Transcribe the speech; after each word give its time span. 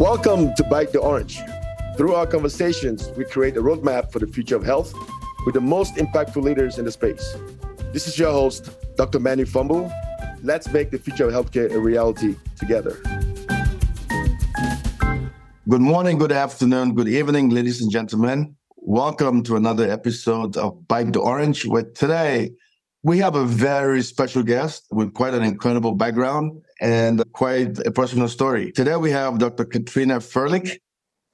Welcome 0.00 0.54
to 0.54 0.64
Bite 0.64 0.92
the 0.92 0.98
Orange. 0.98 1.42
Through 1.98 2.14
our 2.14 2.26
conversations, 2.26 3.10
we 3.18 3.26
create 3.26 3.58
a 3.58 3.60
roadmap 3.60 4.10
for 4.10 4.18
the 4.18 4.26
future 4.26 4.56
of 4.56 4.64
health 4.64 4.94
with 5.44 5.52
the 5.52 5.60
most 5.60 5.96
impactful 5.96 6.42
leaders 6.42 6.78
in 6.78 6.86
the 6.86 6.90
space. 6.90 7.36
This 7.92 8.08
is 8.08 8.18
your 8.18 8.32
host, 8.32 8.70
Dr. 8.96 9.20
Manu 9.20 9.44
Fombu. 9.44 9.92
Let's 10.42 10.72
make 10.72 10.90
the 10.90 10.96
future 10.96 11.28
of 11.28 11.34
healthcare 11.34 11.70
a 11.70 11.78
reality 11.78 12.36
together. 12.58 12.96
Good 15.68 15.82
morning, 15.82 16.16
good 16.16 16.32
afternoon, 16.32 16.94
good 16.94 17.08
evening, 17.08 17.50
ladies 17.50 17.82
and 17.82 17.90
gentlemen. 17.90 18.56
Welcome 18.76 19.42
to 19.42 19.56
another 19.56 19.90
episode 19.90 20.56
of 20.56 20.88
Bite 20.88 21.12
the 21.12 21.20
Orange, 21.20 21.66
where 21.66 21.84
today 21.84 22.52
we 23.02 23.18
have 23.18 23.34
a 23.34 23.44
very 23.44 24.00
special 24.00 24.44
guest 24.44 24.86
with 24.90 25.12
quite 25.12 25.34
an 25.34 25.42
incredible 25.42 25.92
background 25.92 26.62
and 26.80 27.22
quite 27.32 27.78
a 27.86 27.90
personal 27.90 28.28
story. 28.28 28.72
Today 28.72 28.96
we 28.96 29.10
have 29.10 29.38
Dr. 29.38 29.64
Katrina 29.64 30.18
Firlik. 30.18 30.78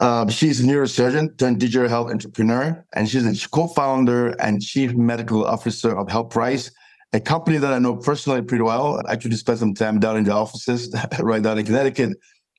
Uh, 0.00 0.28
she's 0.28 0.60
a 0.60 0.64
neurosurgeon 0.64 1.38
turned 1.38 1.58
digital 1.58 1.88
health 1.88 2.10
entrepreneur, 2.10 2.84
and 2.94 3.08
she's 3.08 3.24
a 3.24 3.48
co-founder 3.48 4.30
and 4.40 4.60
chief 4.60 4.94
medical 4.94 5.46
officer 5.46 5.96
of 5.96 6.08
HealthPrize, 6.08 6.70
a 7.12 7.20
company 7.20 7.56
that 7.56 7.72
I 7.72 7.78
know 7.78 7.96
personally 7.96 8.42
pretty 8.42 8.62
well. 8.62 9.00
I 9.06 9.12
actually 9.12 9.36
spent 9.36 9.60
some 9.60 9.72
time 9.72 9.98
down 10.00 10.18
in 10.18 10.24
the 10.24 10.32
offices 10.32 10.94
right 11.20 11.42
down 11.42 11.58
in 11.58 11.64
Connecticut 11.64 12.18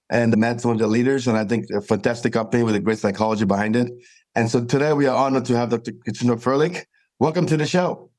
and 0.09 0.35
met 0.37 0.61
some 0.61 0.71
of 0.71 0.79
the 0.79 0.87
leaders, 0.87 1.27
and 1.27 1.37
I 1.37 1.43
think 1.43 1.69
a 1.69 1.81
fantastic 1.81 2.33
company 2.33 2.63
with 2.63 2.75
a 2.75 2.79
great 2.79 2.97
psychology 2.97 3.45
behind 3.45 3.75
it. 3.75 3.91
And 4.33 4.49
so 4.49 4.63
today 4.63 4.93
we 4.93 5.05
are 5.05 5.15
honored 5.15 5.45
to 5.45 5.57
have 5.57 5.69
Dr. 5.69 5.91
Katrina 6.05 6.37
Firlik. 6.37 6.85
Welcome 7.19 7.45
to 7.47 7.57
the 7.57 7.65
show. 7.65 8.09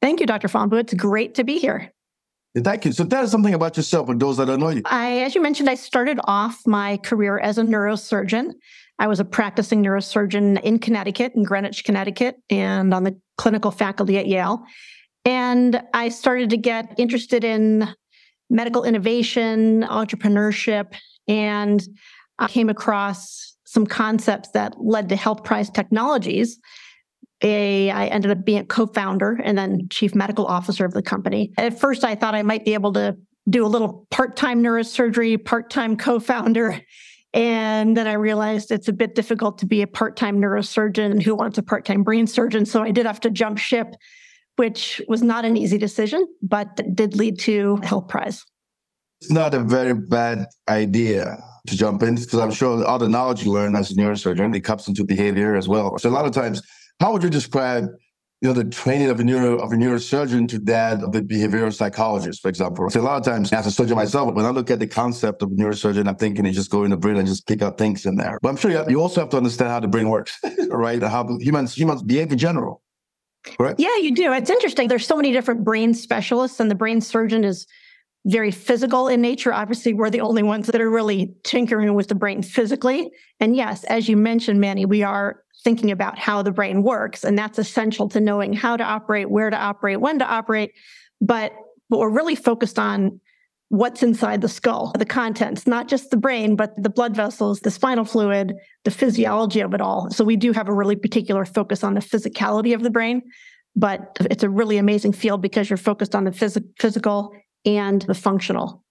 Thank 0.00 0.20
you, 0.20 0.26
Dr. 0.26 0.48
Fombu. 0.48 0.80
It's 0.80 0.94
great 0.94 1.34
to 1.34 1.44
be 1.44 1.58
here. 1.58 1.92
Thank 2.62 2.86
you. 2.86 2.92
So 2.92 3.04
tell 3.04 3.22
us 3.22 3.30
something 3.30 3.52
about 3.52 3.76
yourself 3.76 4.06
for 4.06 4.14
those 4.14 4.38
that 4.38 4.46
know 4.46 4.70
you. 4.70 4.82
I, 4.86 5.18
as 5.20 5.34
you 5.34 5.42
mentioned, 5.42 5.68
I 5.68 5.74
started 5.74 6.18
off 6.24 6.66
my 6.66 6.96
career 6.98 7.38
as 7.38 7.58
a 7.58 7.62
neurosurgeon. 7.62 8.52
I 8.98 9.06
was 9.08 9.20
a 9.20 9.24
practicing 9.24 9.82
neurosurgeon 9.82 10.62
in 10.62 10.78
Connecticut, 10.78 11.32
in 11.34 11.42
Greenwich, 11.42 11.84
Connecticut, 11.84 12.36
and 12.48 12.94
on 12.94 13.04
the 13.04 13.20
clinical 13.36 13.70
faculty 13.70 14.16
at 14.16 14.26
Yale. 14.26 14.64
And 15.26 15.82
I 15.92 16.08
started 16.08 16.48
to 16.50 16.56
get 16.56 16.94
interested 16.96 17.44
in 17.44 17.88
medical 18.48 18.84
innovation, 18.84 19.82
entrepreneurship, 19.82 20.94
and 21.28 21.82
I 22.38 22.48
came 22.48 22.70
across 22.70 23.54
some 23.64 23.86
concepts 23.86 24.50
that 24.50 24.80
led 24.80 25.08
to 25.10 25.16
HealthPrize 25.16 25.74
Technologies, 25.74 26.58
a, 27.42 27.90
I 27.90 28.06
ended 28.06 28.30
up 28.30 28.44
being 28.44 28.58
a 28.58 28.64
co-founder 28.64 29.40
and 29.44 29.56
then 29.58 29.88
chief 29.90 30.14
medical 30.14 30.46
officer 30.46 30.84
of 30.84 30.92
the 30.92 31.02
company. 31.02 31.52
At 31.58 31.78
first, 31.78 32.04
I 32.04 32.14
thought 32.14 32.34
I 32.34 32.42
might 32.42 32.64
be 32.64 32.74
able 32.74 32.92
to 32.94 33.16
do 33.48 33.64
a 33.64 33.68
little 33.68 34.06
part-time 34.10 34.62
neurosurgery, 34.62 35.44
part-time 35.44 35.96
co-founder. 35.96 36.80
And 37.34 37.96
then 37.96 38.06
I 38.06 38.14
realized 38.14 38.70
it's 38.70 38.88
a 38.88 38.92
bit 38.92 39.14
difficult 39.14 39.58
to 39.58 39.66
be 39.66 39.82
a 39.82 39.86
part-time 39.86 40.40
neurosurgeon 40.40 41.22
who 41.22 41.34
wants 41.34 41.58
a 41.58 41.62
part-time 41.62 42.02
brain 42.02 42.26
surgeon. 42.26 42.64
So 42.64 42.82
I 42.82 42.90
did 42.90 43.06
have 43.06 43.20
to 43.20 43.30
jump 43.30 43.58
ship, 43.58 43.94
which 44.56 45.02
was 45.06 45.22
not 45.22 45.44
an 45.44 45.56
easy 45.56 45.78
decision, 45.78 46.26
but 46.42 46.80
did 46.94 47.14
lead 47.14 47.38
to 47.40 47.76
HealthPrize. 47.82 48.42
It's 49.20 49.30
not 49.30 49.54
a 49.54 49.60
very 49.60 49.94
bad 49.94 50.46
idea 50.68 51.38
to 51.66 51.76
jump 51.76 52.02
in 52.02 52.14
because 52.14 52.38
I'm 52.38 52.50
sure 52.50 52.84
all 52.84 52.98
the 52.98 53.08
knowledge 53.08 53.44
you 53.44 53.52
learn 53.52 53.76
as 53.76 53.90
a 53.90 53.94
neurosurgeon, 53.94 54.56
it 54.56 54.60
comes 54.60 54.88
into 54.88 55.04
behavior 55.04 55.56
as 55.56 55.68
well. 55.68 55.98
So 55.98 56.08
a 56.08 56.10
lot 56.10 56.26
of 56.26 56.32
times 56.32 56.62
how 57.00 57.12
would 57.12 57.22
you 57.22 57.30
describe, 57.30 57.88
you 58.40 58.48
know, 58.48 58.52
the 58.52 58.64
training 58.64 59.08
of 59.08 59.20
a 59.20 59.24
neuro 59.24 59.58
of 59.58 59.72
a 59.72 59.76
neurosurgeon 59.76 60.48
to 60.48 60.58
that 60.60 61.02
of 61.02 61.12
the 61.12 61.20
behavioral 61.20 61.72
psychologist, 61.72 62.42
for 62.42 62.48
example? 62.48 62.88
So 62.90 63.00
a 63.00 63.02
lot 63.02 63.16
of 63.16 63.24
times, 63.24 63.52
as 63.52 63.66
a 63.66 63.70
surgeon 63.70 63.96
myself, 63.96 64.34
when 64.34 64.44
I 64.44 64.50
look 64.50 64.70
at 64.70 64.78
the 64.78 64.86
concept 64.86 65.42
of 65.42 65.50
neurosurgeon, 65.50 66.08
I'm 66.08 66.16
thinking 66.16 66.46
it's 66.46 66.56
just 66.56 66.70
go 66.70 66.84
in 66.84 66.90
the 66.90 66.96
brain 66.96 67.16
and 67.16 67.26
just 67.26 67.46
pick 67.46 67.62
out 67.62 67.78
things 67.78 68.06
in 68.06 68.16
there. 68.16 68.38
But 68.42 68.48
I'm 68.50 68.56
sure 68.56 68.70
you, 68.70 68.84
you 68.88 69.00
also 69.00 69.20
have 69.20 69.30
to 69.30 69.36
understand 69.36 69.70
how 69.70 69.80
the 69.80 69.88
brain 69.88 70.08
works, 70.08 70.38
right? 70.68 71.02
How 71.02 71.26
humans 71.40 71.76
humans 71.76 72.02
behave 72.02 72.32
in 72.32 72.38
general. 72.38 72.82
Correct? 73.44 73.78
Yeah, 73.78 73.96
you 73.96 74.14
do. 74.14 74.32
It's 74.32 74.50
interesting. 74.50 74.88
There's 74.88 75.06
so 75.06 75.16
many 75.16 75.32
different 75.32 75.64
brain 75.64 75.94
specialists, 75.94 76.60
and 76.60 76.70
the 76.70 76.74
brain 76.74 77.00
surgeon 77.00 77.44
is 77.44 77.66
very 78.26 78.50
physical 78.50 79.06
in 79.06 79.20
nature. 79.20 79.52
Obviously, 79.52 79.94
we're 79.94 80.10
the 80.10 80.20
only 80.20 80.42
ones 80.42 80.66
that 80.66 80.80
are 80.80 80.90
really 80.90 81.34
tinkering 81.44 81.94
with 81.94 82.08
the 82.08 82.14
brain 82.14 82.42
physically. 82.42 83.10
And 83.38 83.54
yes, 83.54 83.84
as 83.84 84.08
you 84.08 84.16
mentioned, 84.16 84.60
Manny, 84.60 84.84
we 84.84 85.04
are 85.04 85.42
thinking 85.66 85.90
about 85.90 86.16
how 86.16 86.42
the 86.42 86.52
brain 86.52 86.84
works. 86.84 87.24
And 87.24 87.36
that's 87.36 87.58
essential 87.58 88.08
to 88.10 88.20
knowing 88.20 88.52
how 88.52 88.76
to 88.76 88.84
operate, 88.84 89.28
where 89.28 89.50
to 89.50 89.56
operate, 89.56 90.00
when 90.00 90.20
to 90.20 90.24
operate. 90.24 90.70
But, 91.20 91.54
but 91.90 91.98
we're 91.98 92.08
really 92.08 92.36
focused 92.36 92.78
on 92.78 93.20
what's 93.70 94.04
inside 94.04 94.42
the 94.42 94.48
skull, 94.48 94.92
the 94.96 95.04
contents, 95.04 95.66
not 95.66 95.88
just 95.88 96.12
the 96.12 96.16
brain, 96.16 96.54
but 96.54 96.80
the 96.80 96.88
blood 96.88 97.16
vessels, 97.16 97.58
the 97.58 97.70
spinal 97.72 98.04
fluid, 98.04 98.54
the 98.84 98.92
physiology 98.92 99.58
of 99.58 99.74
it 99.74 99.80
all. 99.80 100.08
So 100.12 100.22
we 100.24 100.36
do 100.36 100.52
have 100.52 100.68
a 100.68 100.72
really 100.72 100.94
particular 100.94 101.44
focus 101.44 101.82
on 101.82 101.94
the 101.94 102.00
physicality 102.00 102.72
of 102.72 102.84
the 102.84 102.90
brain, 102.90 103.22
but 103.74 104.16
it's 104.30 104.44
a 104.44 104.48
really 104.48 104.78
amazing 104.78 105.14
field 105.14 105.42
because 105.42 105.68
you're 105.68 105.76
focused 105.78 106.14
on 106.14 106.22
the 106.22 106.30
phys- 106.30 106.62
physical 106.78 107.32
and 107.64 108.02
the 108.02 108.14
functional. 108.14 108.84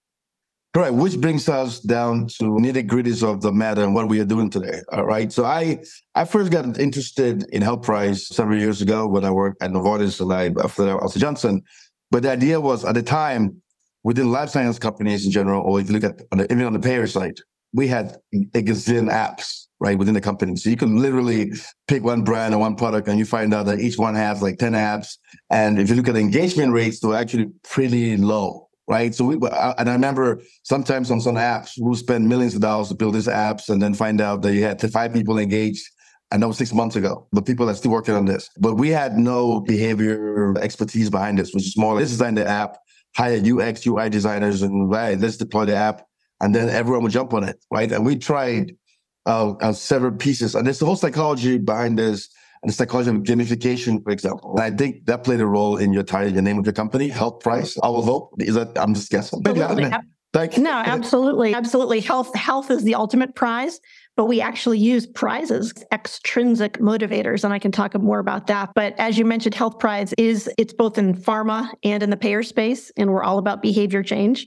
Right, 0.76 0.92
which 0.92 1.18
brings 1.18 1.48
us 1.48 1.80
down 1.80 2.26
to 2.36 2.44
nitty 2.44 2.86
gritties 2.86 3.26
of 3.26 3.40
the 3.40 3.50
matter 3.50 3.82
and 3.82 3.94
what 3.94 4.08
we 4.08 4.20
are 4.20 4.26
doing 4.26 4.50
today. 4.50 4.82
All 4.92 5.06
right, 5.06 5.32
so 5.32 5.46
I 5.46 5.78
I 6.14 6.26
first 6.26 6.52
got 6.52 6.78
interested 6.78 7.44
in 7.48 7.62
HealthPrize 7.62 8.18
several 8.18 8.58
years 8.58 8.82
ago 8.82 9.08
when 9.08 9.24
I 9.24 9.30
worked 9.30 9.62
at 9.62 9.70
Novartis 9.70 10.20
and 10.20 10.30
I 10.30 10.62
after 10.62 10.90
I 10.90 11.02
was 11.02 11.14
Johnson. 11.14 11.62
But 12.10 12.24
the 12.24 12.30
idea 12.30 12.60
was 12.60 12.84
at 12.84 12.94
the 12.94 13.02
time 13.02 13.62
within 14.04 14.30
life 14.30 14.50
science 14.50 14.78
companies 14.78 15.24
in 15.24 15.32
general, 15.32 15.62
or 15.62 15.80
if 15.80 15.88
you 15.88 15.94
look 15.94 16.04
at 16.04 16.20
on 16.30 16.38
the, 16.38 16.52
even 16.52 16.66
on 16.66 16.74
the 16.74 16.78
payer 16.78 17.06
side, 17.06 17.38
we 17.72 17.88
had 17.88 18.18
a 18.34 18.60
gazillion 18.60 19.10
apps 19.10 19.68
right 19.80 19.96
within 19.96 20.12
the 20.12 20.20
company. 20.20 20.56
So 20.56 20.68
you 20.68 20.76
can 20.76 20.98
literally 20.98 21.52
pick 21.88 22.04
one 22.04 22.22
brand 22.22 22.54
or 22.54 22.58
one 22.58 22.76
product, 22.76 23.08
and 23.08 23.18
you 23.18 23.24
find 23.24 23.54
out 23.54 23.64
that 23.64 23.80
each 23.80 23.96
one 23.96 24.14
has 24.14 24.42
like 24.42 24.58
ten 24.58 24.74
apps. 24.74 25.16
And 25.48 25.78
if 25.78 25.88
you 25.88 25.94
look 25.94 26.08
at 26.08 26.14
the 26.14 26.20
engagement 26.20 26.74
rates, 26.74 27.00
they're 27.00 27.14
actually 27.14 27.46
pretty 27.64 28.18
low 28.18 28.65
right? 28.88 29.14
So 29.14 29.24
we 29.24 29.34
and 29.34 29.88
I 29.88 29.92
remember 29.92 30.40
sometimes 30.62 31.10
on 31.10 31.20
some 31.20 31.36
apps 31.36 31.72
we'll 31.78 31.94
spend 31.94 32.28
millions 32.28 32.54
of 32.54 32.60
dollars 32.60 32.88
to 32.88 32.94
build 32.94 33.14
these 33.14 33.26
apps 33.26 33.68
and 33.68 33.80
then 33.80 33.94
find 33.94 34.20
out 34.20 34.42
that 34.42 34.54
you 34.54 34.62
had 34.62 34.80
five 34.92 35.12
people 35.12 35.38
engaged. 35.38 35.86
I 36.32 36.38
know 36.38 36.50
six 36.50 36.72
months 36.72 36.96
ago, 36.96 37.28
but 37.32 37.46
people 37.46 37.70
are 37.70 37.74
still 37.74 37.92
working 37.92 38.14
on 38.14 38.24
this. 38.24 38.50
But 38.58 38.74
we 38.74 38.88
had 38.88 39.16
no 39.16 39.60
behavior 39.60 40.58
expertise 40.58 41.08
behind 41.08 41.38
this, 41.38 41.54
which 41.54 41.66
is 41.66 41.76
more 41.76 41.94
let's 41.94 42.10
design 42.10 42.34
the 42.34 42.46
app, 42.46 42.78
hire 43.14 43.40
UX, 43.40 43.86
UI 43.86 44.10
designers, 44.10 44.62
and 44.62 44.90
right, 44.90 45.18
let's 45.18 45.36
deploy 45.36 45.66
the 45.66 45.76
app, 45.76 46.04
and 46.40 46.54
then 46.54 46.68
everyone 46.68 47.04
will 47.04 47.10
jump 47.10 47.32
on 47.32 47.44
it, 47.44 47.64
right? 47.70 47.92
And 47.92 48.04
we 48.04 48.16
tried 48.16 48.76
uh, 49.24 49.72
several 49.72 50.12
pieces, 50.12 50.56
and 50.56 50.66
there's 50.66 50.80
the 50.80 50.86
whole 50.86 50.96
psychology 50.96 51.58
behind 51.58 51.98
this 51.98 52.28
the 52.66 52.72
psychology 52.72 53.10
of 53.10 53.16
gamification, 53.16 54.02
for 54.02 54.10
example. 54.10 54.52
And 54.52 54.60
I 54.60 54.70
think 54.76 55.06
that 55.06 55.24
played 55.24 55.40
a 55.40 55.46
role 55.46 55.76
in 55.76 55.92
your 55.92 56.02
title, 56.02 56.32
your 56.32 56.42
name 56.42 56.58
of 56.58 56.66
your 56.66 56.72
company, 56.72 57.10
HealthPrize. 57.10 57.78
I 57.82 57.88
will 57.88 58.02
vote. 58.02 58.30
Is 58.38 58.54
that 58.54 58.76
I'm 58.76 58.94
just 58.94 59.10
guessing. 59.10 59.42
Absolutely. 59.44 59.90
Thank 60.32 60.56
you. 60.58 60.62
No, 60.64 60.72
absolutely. 60.72 61.54
Absolutely. 61.54 62.00
Health 62.00 62.34
health 62.34 62.70
is 62.70 62.82
the 62.82 62.94
ultimate 62.94 63.34
prize, 63.34 63.80
but 64.16 64.26
we 64.26 64.40
actually 64.40 64.78
use 64.78 65.06
prizes, 65.06 65.72
extrinsic 65.92 66.74
motivators, 66.74 67.42
and 67.42 67.54
I 67.54 67.58
can 67.58 67.72
talk 67.72 67.94
more 67.94 68.18
about 68.18 68.46
that. 68.48 68.70
But 68.74 68.94
as 68.98 69.16
you 69.16 69.24
mentioned, 69.24 69.54
health 69.54 69.78
prize 69.78 70.12
is 70.18 70.50
it's 70.58 70.74
both 70.74 70.98
in 70.98 71.14
pharma 71.14 71.70
and 71.84 72.02
in 72.02 72.10
the 72.10 72.16
payer 72.18 72.42
space, 72.42 72.92
and 72.98 73.10
we're 73.10 73.22
all 73.22 73.38
about 73.38 73.62
behavior 73.62 74.02
change. 74.02 74.46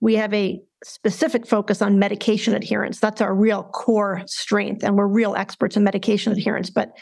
We 0.00 0.16
have 0.16 0.34
a 0.34 0.60
specific 0.84 1.46
focus 1.46 1.82
on 1.82 1.98
medication 1.98 2.54
adherence. 2.54 3.00
That's 3.00 3.20
our 3.20 3.34
real 3.34 3.64
core 3.64 4.22
strength, 4.26 4.84
and 4.84 4.96
we're 4.96 5.06
real 5.06 5.34
experts 5.34 5.76
in 5.76 5.84
medication 5.84 6.32
adherence. 6.32 6.70
But 6.70 6.92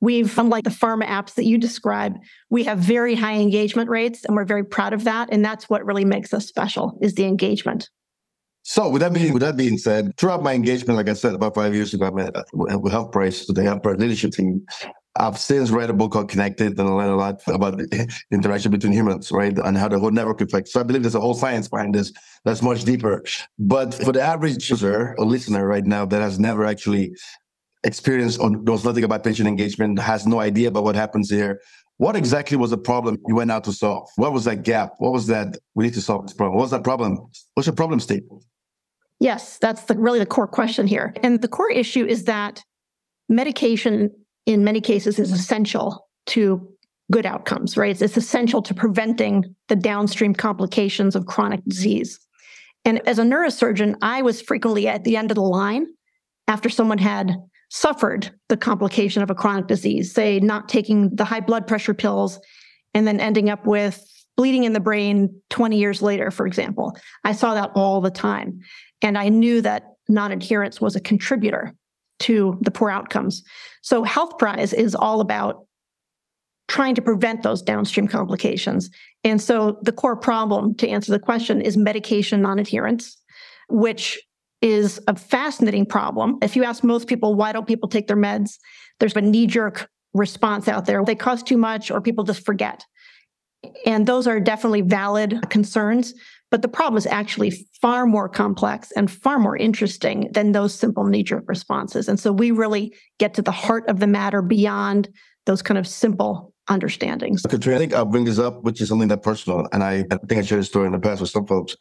We've, 0.00 0.38
unlike 0.38 0.64
the 0.64 0.70
pharma 0.70 1.06
apps 1.06 1.34
that 1.34 1.44
you 1.44 1.56
describe, 1.56 2.16
we 2.50 2.64
have 2.64 2.78
very 2.78 3.14
high 3.14 3.36
engagement 3.36 3.88
rates 3.88 4.24
and 4.24 4.36
we're 4.36 4.44
very 4.44 4.64
proud 4.64 4.92
of 4.92 5.04
that. 5.04 5.30
And 5.32 5.44
that's 5.44 5.70
what 5.70 5.84
really 5.86 6.04
makes 6.04 6.34
us 6.34 6.46
special 6.46 6.98
is 7.00 7.14
the 7.14 7.24
engagement. 7.24 7.88
So 8.62 8.90
with 8.90 9.00
that 9.00 9.14
being 9.14 9.32
with 9.32 9.42
that 9.42 9.56
being 9.56 9.78
said, 9.78 10.16
throughout 10.16 10.42
my 10.42 10.52
engagement, 10.52 10.96
like 10.96 11.08
I 11.08 11.12
said, 11.12 11.34
about 11.34 11.54
five 11.54 11.74
years 11.74 11.94
ago, 11.94 12.06
I 12.06 12.10
met 12.10 12.34
with 12.52 12.92
HealthPrize, 12.92 13.46
the 13.46 13.62
HealthPrize 13.62 13.98
leadership 13.98 14.32
team. 14.32 14.66
I've 15.18 15.38
since 15.38 15.70
read 15.70 15.90
a 15.90 15.92
book 15.92 16.12
called 16.12 16.28
Connected 16.28 16.78
and 16.78 16.88
I 16.88 16.92
learned 16.92 17.10
a 17.10 17.16
lot 17.16 17.42
about 17.48 17.78
the 17.78 18.14
interaction 18.30 18.70
between 18.70 18.92
humans, 18.92 19.32
right? 19.32 19.56
And 19.58 19.76
how 19.76 19.88
the 19.88 19.98
whole 19.98 20.10
network 20.10 20.40
effect. 20.40 20.68
So 20.68 20.80
I 20.80 20.82
believe 20.82 21.02
there's 21.02 21.14
a 21.14 21.20
whole 21.20 21.34
science 21.34 21.68
behind 21.68 21.94
this 21.94 22.12
that's 22.44 22.62
much 22.62 22.84
deeper. 22.84 23.24
But 23.58 23.94
for 23.94 24.12
the 24.12 24.22
average 24.22 24.70
user 24.70 25.14
or 25.18 25.24
listener 25.24 25.66
right 25.66 25.84
now 25.84 26.04
that 26.06 26.20
has 26.20 26.38
never 26.38 26.64
actually 26.64 27.14
experienced 27.84 28.40
or 28.40 28.50
knows 28.50 28.84
nothing 28.84 29.04
about 29.04 29.24
patient 29.24 29.48
engagement, 29.48 29.98
has 29.98 30.26
no 30.26 30.40
idea 30.40 30.68
about 30.68 30.84
what 30.84 30.96
happens 30.96 31.30
here. 31.30 31.60
What 31.98 32.14
exactly 32.14 32.58
was 32.58 32.70
the 32.70 32.78
problem 32.78 33.16
you 33.26 33.36
went 33.36 33.50
out 33.50 33.64
to 33.64 33.72
solve? 33.72 34.08
What 34.16 34.32
was 34.32 34.44
that 34.44 34.64
gap? 34.64 34.94
What 34.98 35.12
was 35.12 35.26
that 35.28 35.56
we 35.74 35.84
need 35.84 35.94
to 35.94 36.02
solve 36.02 36.26
this 36.26 36.34
problem? 36.34 36.56
What 36.56 36.62
was 36.62 36.70
that 36.72 36.84
problem? 36.84 37.18
What's 37.54 37.66
your 37.66 37.74
problem 37.74 38.00
statement? 38.00 38.44
Yes, 39.18 39.56
that's 39.58 39.84
the, 39.84 39.96
really 39.96 40.18
the 40.18 40.26
core 40.26 40.46
question 40.46 40.86
here. 40.86 41.14
And 41.22 41.40
the 41.40 41.48
core 41.48 41.70
issue 41.70 42.04
is 42.04 42.24
that 42.24 42.62
medication 43.30 44.10
in 44.46 44.64
many 44.64 44.80
cases 44.80 45.18
is 45.18 45.32
essential 45.32 46.08
to 46.26 46.68
good 47.12 47.26
outcomes, 47.26 47.76
right? 47.76 48.00
It's 48.00 48.16
essential 48.16 48.62
to 48.62 48.74
preventing 48.74 49.54
the 49.68 49.76
downstream 49.76 50.34
complications 50.34 51.14
of 51.14 51.26
chronic 51.26 51.60
disease. 51.64 52.18
And 52.84 53.06
as 53.06 53.18
a 53.18 53.22
neurosurgeon, 53.22 53.96
I 54.02 54.22
was 54.22 54.40
frequently 54.40 54.88
at 54.88 55.04
the 55.04 55.16
end 55.16 55.30
of 55.30 55.34
the 55.34 55.42
line 55.42 55.86
after 56.48 56.68
someone 56.68 56.98
had 56.98 57.36
suffered 57.68 58.30
the 58.48 58.56
complication 58.56 59.22
of 59.22 59.30
a 59.30 59.34
chronic 59.34 59.66
disease, 59.66 60.14
say 60.14 60.38
not 60.38 60.68
taking 60.68 61.14
the 61.14 61.24
high 61.24 61.40
blood 61.40 61.66
pressure 61.66 61.94
pills 61.94 62.38
and 62.94 63.06
then 63.06 63.20
ending 63.20 63.50
up 63.50 63.66
with 63.66 64.04
bleeding 64.36 64.64
in 64.64 64.72
the 64.72 64.80
brain 64.80 65.40
20 65.50 65.76
years 65.76 66.02
later, 66.02 66.30
for 66.30 66.46
example. 66.46 66.96
I 67.24 67.32
saw 67.32 67.54
that 67.54 67.72
all 67.74 68.00
the 68.00 68.10
time. 68.10 68.60
And 69.02 69.18
I 69.18 69.28
knew 69.28 69.60
that 69.62 69.94
non 70.08 70.32
adherence 70.32 70.80
was 70.80 70.94
a 70.94 71.00
contributor 71.00 71.74
to 72.20 72.58
the 72.60 72.70
poor 72.70 72.90
outcomes. 72.90 73.42
So, 73.82 74.02
Health 74.02 74.38
Prize 74.38 74.72
is 74.72 74.94
all 74.94 75.20
about 75.20 75.66
trying 76.68 76.94
to 76.96 77.02
prevent 77.02 77.42
those 77.42 77.62
downstream 77.62 78.08
complications. 78.08 78.90
And 79.24 79.40
so, 79.40 79.78
the 79.82 79.92
core 79.92 80.16
problem 80.16 80.74
to 80.76 80.88
answer 80.88 81.12
the 81.12 81.18
question 81.18 81.60
is 81.60 81.76
medication 81.76 82.42
non 82.42 82.58
adherence, 82.58 83.16
which 83.68 84.20
is 84.62 85.00
a 85.06 85.14
fascinating 85.14 85.86
problem. 85.86 86.38
If 86.42 86.56
you 86.56 86.64
ask 86.64 86.82
most 86.82 87.06
people, 87.06 87.34
why 87.34 87.52
don't 87.52 87.66
people 87.66 87.88
take 87.88 88.06
their 88.06 88.16
meds? 88.16 88.58
There's 88.98 89.14
a 89.14 89.20
knee 89.20 89.46
jerk 89.46 89.88
response 90.14 90.66
out 90.66 90.86
there. 90.86 91.04
They 91.04 91.14
cost 91.14 91.46
too 91.46 91.58
much, 91.58 91.90
or 91.90 92.00
people 92.00 92.24
just 92.24 92.44
forget. 92.44 92.84
And 93.84 94.06
those 94.06 94.26
are 94.26 94.40
definitely 94.40 94.80
valid 94.80 95.50
concerns. 95.50 96.14
But 96.56 96.62
the 96.62 96.68
problem 96.68 96.96
is 96.96 97.04
actually 97.04 97.50
far 97.82 98.06
more 98.06 98.30
complex 98.30 98.90
and 98.92 99.10
far 99.10 99.38
more 99.38 99.58
interesting 99.58 100.30
than 100.32 100.52
those 100.52 100.74
simple 100.74 101.04
knee 101.04 101.22
jerk 101.22 101.44
responses. 101.48 102.08
And 102.08 102.18
so 102.18 102.32
we 102.32 102.50
really 102.50 102.94
get 103.18 103.34
to 103.34 103.42
the 103.42 103.50
heart 103.50 103.86
of 103.90 104.00
the 104.00 104.06
matter 104.06 104.40
beyond 104.40 105.10
those 105.44 105.60
kind 105.60 105.76
of 105.76 105.86
simple 105.86 106.54
understandings. 106.68 107.42
Katrina, 107.42 107.76
I 107.76 107.78
think 107.78 107.92
I'll 107.92 108.06
bring 108.06 108.24
this 108.24 108.38
up, 108.38 108.62
which 108.62 108.80
is 108.80 108.88
something 108.88 109.08
that 109.08 109.22
personal. 109.22 109.68
And 109.70 109.84
I, 109.84 110.06
I 110.10 110.16
think 110.26 110.38
I 110.38 110.40
shared 110.40 110.62
a 110.62 110.64
story 110.64 110.86
in 110.86 110.92
the 110.92 110.98
past 110.98 111.20
with 111.20 111.28
some 111.28 111.46
folks. 111.46 111.76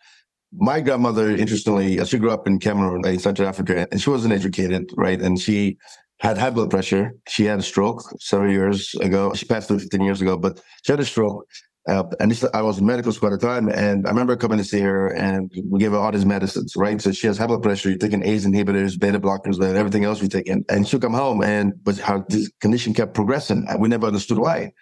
My 0.51 0.81
grandmother, 0.81 1.30
interestingly, 1.30 2.01
uh, 2.01 2.04
she 2.04 2.18
grew 2.18 2.31
up 2.31 2.45
in 2.45 2.60
Cameroon, 2.60 3.07
in 3.07 3.19
Central 3.19 3.48
Africa, 3.48 3.88
and 3.94 4.01
she 4.01 4.10
wasn't 4.10 4.33
educated, 4.33 4.92
right? 4.98 5.22
And 5.22 5.39
she 5.39 5.77
had 6.19 6.38
high 6.38 6.50
blood 6.50 6.69
pressure. 6.69 7.13
She 7.30 7.45
had 7.45 7.60
a 7.60 7.63
stroke 7.63 8.04
several 8.19 8.51
years 8.51 8.94
ago. 8.95 9.33
She 9.36 9.45
passed 9.45 9.72
away 9.72 9.80
15 9.80 10.01
years 10.01 10.22
ago, 10.22 10.36
but 10.36 10.62
she 10.83 10.92
had 10.92 11.00
a 11.00 11.06
stroke. 11.06 11.48
Uh, 11.88 12.04
and 12.20 12.32
this, 12.32 12.44
I 12.54 12.62
was 12.62 12.80
in 12.80 12.86
medical 12.86 13.12
school 13.12 13.32
at 13.32 13.40
the 13.40 13.46
time, 13.46 13.70
and 13.70 14.08
I 14.08 14.10
remember 14.10 14.36
coming 14.36 14.58
to 14.58 14.64
see 14.64 14.80
her, 14.80 15.08
and 15.14 15.52
we 15.70 15.80
gave 15.80 15.92
her 15.92 15.98
all 15.98 16.12
these 16.12 16.26
medicines, 16.26 16.76
right? 16.76 17.00
So 17.00 17.12
she 17.12 17.28
has 17.28 17.38
high 17.38 17.46
blood 17.46 17.62
pressure. 17.62 17.90
You're 17.90 18.00
taking 18.00 18.26
ACE 18.26 18.46
inhibitors, 18.46 19.00
beta 19.00 19.20
blockers, 19.20 19.60
and 19.62 19.78
everything 19.78 20.04
else 20.04 20.20
you're 20.20 20.28
taking. 20.28 20.66
And 20.68 20.88
she'll 20.88 21.00
come 21.00 21.14
home, 21.14 21.44
and 21.44 21.74
but 21.84 21.98
her 21.98 22.26
condition 22.60 22.96
kept 22.96 23.14
progressing. 23.14 23.68
We 23.78 23.88
never 23.88 24.08
understood 24.08 24.40
why. 24.40 24.74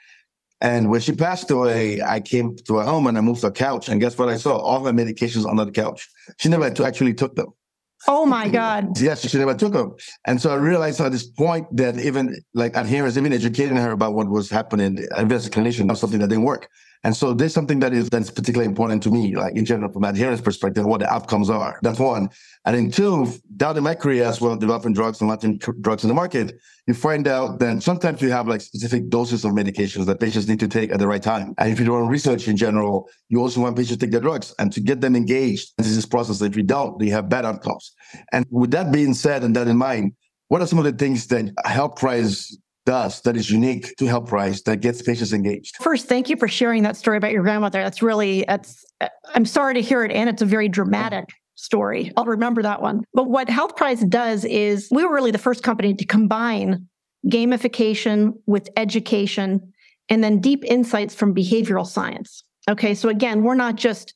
And 0.61 0.89
when 0.89 1.01
she 1.01 1.11
passed 1.11 1.51
away, 1.51 2.01
I 2.01 2.21
came 2.21 2.55
to 2.67 2.77
her 2.77 2.83
home 2.83 3.05
and 3.07 3.17
I 3.17 3.21
moved 3.21 3.41
to 3.41 3.47
a 3.47 3.51
couch. 3.51 3.89
And 3.89 3.99
guess 3.99 4.17
what 4.17 4.29
I 4.29 4.37
saw? 4.37 4.57
All 4.57 4.81
her 4.85 4.93
medications 4.93 5.45
under 5.45 5.65
the 5.65 5.73
couch. 5.73 6.07
She 6.39 6.47
never 6.47 6.63
actually 6.85 7.13
took 7.13 7.35
them. 7.35 7.47
Oh 8.07 8.25
my 8.25 8.47
God. 8.47 8.99
yes, 8.99 9.29
she 9.29 9.37
never 9.37 9.55
took 9.55 9.73
them. 9.73 9.95
And 10.25 10.41
so 10.41 10.51
I 10.51 10.55
realized 10.55 11.01
at 11.01 11.11
this 11.11 11.25
point 11.25 11.67
that 11.75 11.99
even 11.99 12.37
like 12.53 12.77
adherence, 12.77 13.17
even 13.17 13.33
educating 13.33 13.75
her 13.75 13.91
about 13.91 14.13
what 14.13 14.29
was 14.29 14.49
happening, 14.49 14.97
clinician, 14.97 15.89
was 15.89 15.99
something 15.99 16.19
that 16.19 16.29
didn't 16.29 16.43
work. 16.43 16.69
And 17.03 17.15
so 17.15 17.33
there's 17.33 17.53
something 17.53 17.79
that 17.79 17.93
is 17.93 18.09
that's 18.09 18.31
particularly 18.31 18.67
important 18.67 19.03
to 19.03 19.11
me, 19.11 19.35
like 19.35 19.55
in 19.55 19.65
general, 19.65 19.91
from 19.91 20.05
adherence 20.05 20.39
perspective, 20.39 20.85
what 20.85 21.01
the 21.01 21.11
outcomes 21.11 21.49
are. 21.49 21.79
That's 21.81 21.99
one. 21.99 22.29
And 22.65 22.75
then 22.75 22.91
two, 22.91 23.27
down 23.57 23.75
in 23.75 23.83
my 23.83 23.93
career 23.93 24.23
as 24.23 24.39
well, 24.39 24.55
developing 24.55 24.93
drugs 24.93 25.19
and 25.19 25.29
launching 25.29 25.59
drugs 25.81 26.03
in 26.03 26.07
the 26.07 26.13
market, 26.13 26.55
you 26.87 26.93
find 26.93 27.27
out 27.27 27.59
that 27.59 27.83
sometimes 27.83 28.21
you 28.21 28.31
have 28.31 28.47
like 28.47 28.61
specific 28.61 29.09
doses 29.09 29.43
of 29.43 29.51
medications 29.51 30.05
that 30.05 30.21
patients 30.21 30.47
need 30.47 30.61
to 30.61 30.67
take 30.67 30.91
at 30.91 30.99
the 30.99 31.07
right 31.07 31.21
time. 31.21 31.53
And 31.57 31.69
if 31.69 31.79
you 31.79 31.85
do 31.85 31.95
research 31.97 32.47
in 32.47 32.55
general, 32.55 33.09
you 33.27 33.41
also 33.41 33.59
want 33.59 33.75
patients 33.75 33.97
to 33.97 34.05
take 34.05 34.11
their 34.11 34.21
drugs 34.21 34.55
and 34.59 34.71
to 34.71 34.79
get 34.79 35.01
them 35.01 35.15
engaged 35.15 35.73
in 35.77 35.83
this 35.83 36.05
process. 36.05 36.41
If 36.41 36.55
you 36.55 36.63
don't, 36.63 37.01
you 37.01 37.11
have 37.11 37.27
bad 37.27 37.45
outcomes. 37.45 37.93
And 38.31 38.45
with 38.49 38.71
that 38.71 38.93
being 38.93 39.13
said 39.13 39.43
and 39.43 39.53
that 39.57 39.67
in 39.67 39.77
mind, 39.77 40.13
what 40.47 40.61
are 40.61 40.67
some 40.67 40.79
of 40.79 40.85
the 40.85 40.93
things 40.93 41.27
that 41.27 41.53
HealthPrize 41.65 42.53
does 42.85 43.21
that 43.21 43.37
is 43.37 43.49
unique 43.49 43.95
to 43.97 44.05
Health 44.05 44.27
Prize 44.27 44.61
that 44.63 44.81
gets 44.81 45.01
patients 45.01 45.33
engaged? 45.33 45.77
First, 45.77 46.07
thank 46.07 46.29
you 46.29 46.35
for 46.35 46.47
sharing 46.47 46.83
that 46.83 46.97
story 46.97 47.17
about 47.17 47.31
your 47.31 47.43
grandmother. 47.43 47.81
That's 47.81 48.01
really, 48.01 48.45
that's, 48.47 48.85
I'm 49.33 49.45
sorry 49.45 49.73
to 49.75 49.81
hear 49.81 50.03
it. 50.03 50.11
And 50.11 50.29
it's 50.29 50.41
a 50.41 50.45
very 50.45 50.67
dramatic 50.69 51.29
story. 51.55 52.11
I'll 52.17 52.25
remember 52.25 52.61
that 52.63 52.81
one. 52.81 53.03
But 53.13 53.29
what 53.29 53.49
Health 53.49 53.75
Prize 53.75 54.01
does 54.01 54.43
is 54.45 54.89
we 54.91 55.05
were 55.05 55.13
really 55.13 55.31
the 55.31 55.37
first 55.37 55.63
company 55.63 55.93
to 55.93 56.05
combine 56.05 56.87
gamification 57.27 58.33
with 58.47 58.69
education 58.75 59.73
and 60.09 60.23
then 60.23 60.41
deep 60.41 60.65
insights 60.65 61.15
from 61.15 61.33
behavioral 61.33 61.87
science. 61.87 62.43
Okay. 62.69 62.93
So 62.93 63.07
again, 63.09 63.43
we're 63.43 63.55
not 63.55 63.75
just 63.75 64.13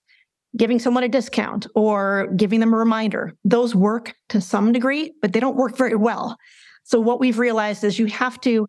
giving 0.57 0.79
someone 0.79 1.03
a 1.03 1.09
discount 1.09 1.67
or 1.75 2.27
giving 2.35 2.59
them 2.59 2.73
a 2.73 2.77
reminder. 2.77 3.33
Those 3.45 3.75
work 3.75 4.15
to 4.29 4.41
some 4.41 4.71
degree, 4.71 5.13
but 5.21 5.31
they 5.31 5.39
don't 5.39 5.55
work 5.55 5.77
very 5.77 5.95
well. 5.95 6.37
So 6.87 7.01
what 7.01 7.19
we've 7.19 7.37
realized 7.37 7.83
is 7.83 7.99
you 7.99 8.05
have 8.05 8.39
to, 8.41 8.65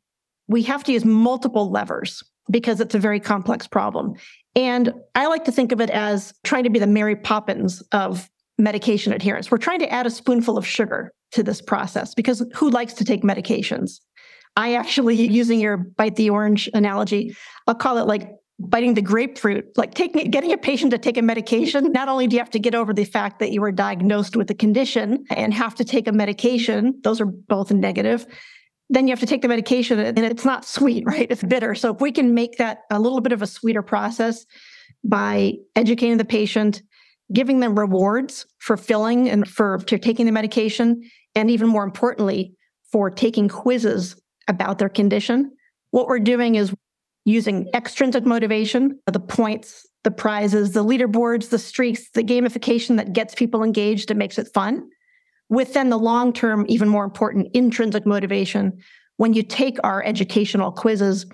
we 0.49 0.63
have 0.65 0.83
to 0.85 0.93
use 0.93 1.05
multiple 1.05 1.71
levers 1.71 2.25
because 2.51 2.81
it's 2.81 2.97
a 2.97 2.99
very 2.99 3.21
complex 3.21 3.69
problem. 3.69 4.15
And 4.57 4.93
I 5.15 5.27
like 5.29 5.45
to 5.45 5.53
think 5.53 5.71
of 5.71 5.81
it 5.81 5.89
as 5.91 6.35
trying 6.43 6.65
to 6.65 6.71
be 6.71 6.81
the 6.81 6.87
Mary 6.89 7.15
Poppins 7.15 7.81
of 7.93 8.29
medication 8.59 9.13
adherence. 9.13 9.53
We're 9.53 9.59
trying 9.59 9.79
to 9.81 9.93
add 9.93 10.05
a 10.05 10.11
spoonful 10.11 10.59
of 10.59 10.67
sugar 10.67 11.13
to 11.31 11.45
this 11.45 11.63
process 11.63 12.13
because 12.13 12.45
who 12.55 12.71
likes 12.71 12.93
to 12.95 13.05
take 13.05 13.23
medications? 13.23 14.01
I 14.57 14.75
actually, 14.75 15.15
using 15.29 15.61
your 15.61 15.77
bite 15.77 16.17
the 16.17 16.31
orange 16.31 16.69
analogy, 16.75 17.37
I'll 17.69 17.77
call 17.77 17.99
it 17.99 18.09
like 18.09 18.33
biting 18.59 18.95
the 18.95 19.03
grapefruit, 19.03 19.67
like 19.77 19.95
taking 19.95 20.31
getting 20.31 20.53
a 20.53 20.59
patient 20.59 20.91
to 20.91 20.99
take 20.99 21.17
a 21.17 21.23
medication. 21.23 21.93
Not 21.93 22.09
only 22.09 22.27
do 22.27 22.37
you 22.37 22.41
have 22.41 22.51
to 22.51 22.59
get 22.59 22.75
over 22.75 22.93
the 22.93 23.05
fact 23.05 23.39
that 23.39 23.53
you 23.53 23.61
were 23.61 23.71
diagnosed 23.71 24.37
with 24.37 24.51
a 24.51 24.55
condition 24.55 25.25
and 25.31 25.55
have 25.55 25.75
to 25.77 25.85
take 25.85 26.09
a 26.09 26.13
medication, 26.13 27.01
those 27.05 27.21
are 27.21 27.27
both 27.27 27.71
negative. 27.71 28.27
Then 28.91 29.07
you 29.07 29.13
have 29.13 29.21
to 29.21 29.27
take 29.27 29.43
the 29.43 29.49
medication 29.49 29.99
and 29.99 30.19
it's 30.19 30.45
not 30.45 30.65
sweet, 30.65 31.05
right? 31.07 31.29
It's 31.31 31.43
bitter. 31.43 31.75
So 31.75 31.95
if 31.95 32.01
we 32.01 32.11
can 32.11 32.35
make 32.35 32.59
that 32.59 32.81
a 32.91 32.99
little 32.99 33.21
bit 33.21 33.33
of 33.33 33.43
a 33.43 33.47
sweeter 33.47 33.83
process 33.83 34.45
by 35.05 35.55
educating 35.77 36.17
the 36.17 36.25
patient, 36.25 36.83
giving 37.33 37.61
them 37.61 37.79
rewards 37.79 38.47
for 38.59 38.77
filling 38.77 39.29
and 39.29 39.47
for, 39.47 39.79
for 39.81 39.99
taking 39.99 40.27
the 40.27 40.33
medication, 40.33 41.03
and 41.35 41.51
even 41.51 41.69
more 41.69 41.85
importantly, 41.85 42.55
for 42.91 43.11
taking 43.11 43.49
quizzes 43.49 44.21
about 44.49 44.79
their 44.79 44.89
condition, 44.89 45.53
what 45.91 46.07
we're 46.07 46.19
doing 46.19 46.57
is 46.57 46.75
using 47.29 47.69
extrinsic 47.75 48.25
motivation, 48.25 48.99
the 49.07 49.21
points, 49.21 49.87
the 50.03 50.11
prizes, 50.11 50.73
the 50.73 50.85
leaderboards, 50.85 51.51
the 51.51 51.59
streaks, 51.59 52.11
the 52.11 52.25
gamification 52.25 52.97
that 52.97 53.13
gets 53.13 53.35
people 53.35 53.63
engaged 53.63 54.11
and 54.11 54.19
makes 54.19 54.39
it 54.39 54.49
fun. 54.55 54.89
With 55.51 55.75
then 55.75 55.91
the 55.91 55.99
long 55.99 56.33
term, 56.33 56.65
even 56.69 56.89
more 56.89 57.05
important 57.05 57.49
intrinsic 57.53 58.07
motivation, 58.07 58.79
when 59.19 59.35
you 59.35 59.43
take 59.43 59.77
our 59.85 60.03
educational 60.05 60.73
quizzes 60.73 61.27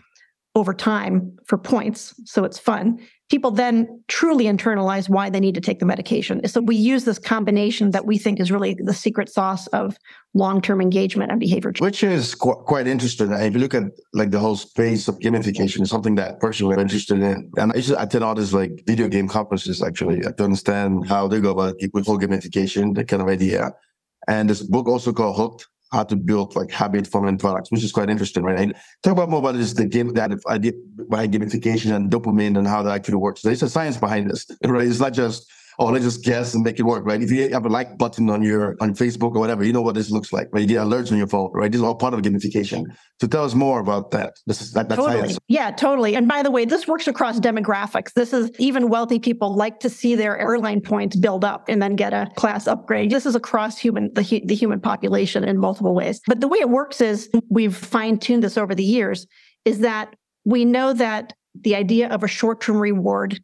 over 0.55 0.73
time 0.73 1.37
for 1.47 1.59
points, 1.59 2.15
so 2.25 2.45
it's 2.45 2.59
fun, 2.59 3.01
people 3.31 3.51
then 3.51 4.03
truly 4.07 4.45
internalize 4.45 5.09
why 5.09 5.29
they 5.31 5.41
need 5.41 5.55
to 5.55 5.61
take 5.61 5.81
the 5.81 5.87
medication. 5.87 6.47
So 6.47 6.61
we 6.61 6.77
use 6.77 7.05
this 7.05 7.19
combination 7.19 7.91
that 7.91 8.07
we 8.07 8.19
think 8.19 8.39
is 8.39 8.53
really 8.53 8.77
the 8.79 8.95
secret 8.95 9.29
sauce 9.29 9.67
of 9.69 9.97
long-term 10.35 10.81
engagement 10.81 11.31
and 11.31 11.41
behavior 11.41 11.73
change. 11.73 11.81
Which 11.81 12.05
is 12.05 12.35
qu- 12.35 12.63
quite 12.67 12.87
interesting. 12.87 13.33
If 13.33 13.55
you 13.55 13.59
look 13.59 13.75
at 13.75 13.85
like 14.13 14.31
the 14.31 14.39
whole 14.39 14.57
space 14.57 15.09
of 15.09 15.19
gamification, 15.19 15.83
is 15.83 15.91
something 15.91 16.15
that 16.17 16.39
personally 16.39 16.75
I'm 16.75 16.81
interested 16.81 17.21
in. 17.21 17.51
And 17.57 17.73
I 17.73 17.77
used 17.77 17.93
attend 17.99 18.23
all 18.23 18.35
these 18.35 18.55
like 18.55 18.85
video 18.87 19.09
game 19.09 19.27
conferences 19.27 19.83
actually 19.83 20.21
to 20.21 20.45
understand 20.45 21.09
how 21.09 21.27
they 21.27 21.41
go 21.41 21.51
about 21.51 21.77
with 21.93 22.07
whole 22.07 22.19
gamification, 22.19 22.95
that 22.95 23.09
kind 23.09 23.23
of 23.23 23.29
idea. 23.29 23.73
And 24.29 24.49
this 24.49 24.63
book 24.63 24.87
also 24.87 25.13
called 25.13 25.37
Hooked, 25.37 25.67
how 25.93 26.03
to 26.05 26.17
build 26.17 26.57
like 26.57 26.71
habit 26.71 27.07
forming 27.07 27.38
products, 27.38 27.71
which 27.71 27.85
is 27.85 27.93
quite 27.93 28.11
interesting, 28.11 28.43
right? 28.43 28.75
Talk 29.03 29.12
about 29.12 29.31
more 29.31 29.38
about 29.38 29.55
this 29.55 29.73
the 29.75 29.87
game 29.87 30.12
that 30.14 30.33
idea 30.49 30.73
behind 31.09 31.33
gamification 31.33 31.95
and 31.95 32.11
dopamine 32.11 32.59
and 32.59 32.67
how 32.67 32.83
that 32.83 32.95
actually 32.95 33.17
works. 33.17 33.43
There's 33.43 33.62
a 33.62 33.69
science 33.69 33.97
behind 33.97 34.31
this, 34.31 34.50
right? 34.64 34.87
It's 34.87 35.00
not 35.00 35.12
just 35.12 35.50
oh, 35.78 35.87
let's 35.87 36.04
just 36.04 36.25
guess 36.25 36.54
and 36.54 36.62
make 36.62 36.78
it 36.78 36.85
work, 36.85 37.04
right? 37.04 37.23
If 37.23 37.31
you 37.31 37.50
have 37.50 37.66
a 37.66 37.69
like 37.69 37.99
button 37.99 38.31
on 38.31 38.43
your 38.43 38.76
on 38.81 38.95
Facebook 38.95 39.35
or 39.35 39.40
whatever, 39.40 39.64
you 39.64 39.73
know 39.73 39.83
what 39.83 39.95
this 39.95 40.11
looks 40.11 40.33
like, 40.33 40.49
right? 40.52 40.61
You 40.61 40.66
get 40.66 40.78
alerts 40.78 41.11
on 41.12 41.19
your 41.19 41.26
phone, 41.26 41.50
right? 41.52 41.71
This 41.71 41.81
is 41.81 41.85
all 41.85 41.95
part 41.95 42.14
of 42.14 42.21
gamification. 42.21 42.85
So 43.21 43.26
tell 43.26 43.45
us 43.45 43.54
more 43.54 43.81
about 43.81 44.11
that. 44.12 44.35
This 44.47 44.61
is 44.61 44.73
that, 44.73 44.88
that's 44.88 45.00
totally. 45.00 45.21
science. 45.21 45.38
Yeah, 45.49 45.71
totally. 45.71 46.16
And 46.16 46.28
by 46.28 46.43
the 46.43 46.50
way, 46.50 46.64
this 46.64 46.87
works 46.87 47.07
across 47.07 47.40
demographics. 47.40 48.12
This 48.12 48.33
is 48.33 48.50
even 48.59 48.88
wealthy 48.88 49.19
people 49.19 49.54
like 49.54 49.81
to 49.81 49.90
see 49.90 50.14
their 50.14 50.38
airline 50.38 50.81
points 50.81 51.16
build 51.16 51.45
up 51.45 51.69
and 51.69 51.81
then 51.83 51.97
get 51.97 52.12
a 52.12 52.28
class 52.37 52.66
upgrade. 52.66 53.11
This 53.11 53.26
is 53.26 53.35
across 53.35 53.78
human 53.78 54.12
the, 54.14 54.43
the 54.45 54.54
human 54.54 54.81
population 54.81 55.45
in 55.45 55.59
multiple 55.59 55.95
ways. 55.95 56.21
But 56.26 56.40
the 56.40 56.49
way 56.49 56.59
it 56.59 56.69
works 56.69 57.00
is 57.00 57.31
we've 57.49 57.76
fine 57.76 58.19
tuned 58.19 58.43
this 58.43 58.57
over 58.57 58.75
the 58.75 58.85
years. 58.85 59.26
Is 59.64 59.81
that 59.81 60.14
we 60.45 60.64
know 60.64 60.93
that 60.93 61.33
the 61.54 61.75
idea 61.75 62.09
of 62.09 62.23
a 62.23 62.28
short 62.28 62.61
term 62.61 62.78
reward 62.78 63.40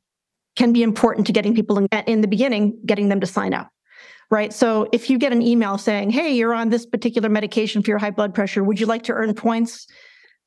can 0.60 0.74
be 0.74 0.82
important 0.82 1.26
to 1.26 1.32
getting 1.32 1.54
people 1.54 1.78
in, 1.78 1.88
in 2.06 2.20
the 2.20 2.28
beginning, 2.28 2.78
getting 2.84 3.08
them 3.08 3.18
to 3.18 3.26
sign 3.26 3.54
up. 3.54 3.70
Right. 4.30 4.52
So 4.52 4.86
if 4.92 5.08
you 5.08 5.16
get 5.16 5.32
an 5.32 5.40
email 5.40 5.78
saying, 5.78 6.10
Hey, 6.10 6.34
you're 6.34 6.52
on 6.52 6.68
this 6.68 6.84
particular 6.84 7.30
medication 7.30 7.82
for 7.82 7.90
your 7.90 7.98
high 7.98 8.10
blood 8.10 8.34
pressure, 8.34 8.62
would 8.62 8.78
you 8.78 8.84
like 8.84 9.02
to 9.04 9.12
earn 9.12 9.32
points 9.32 9.86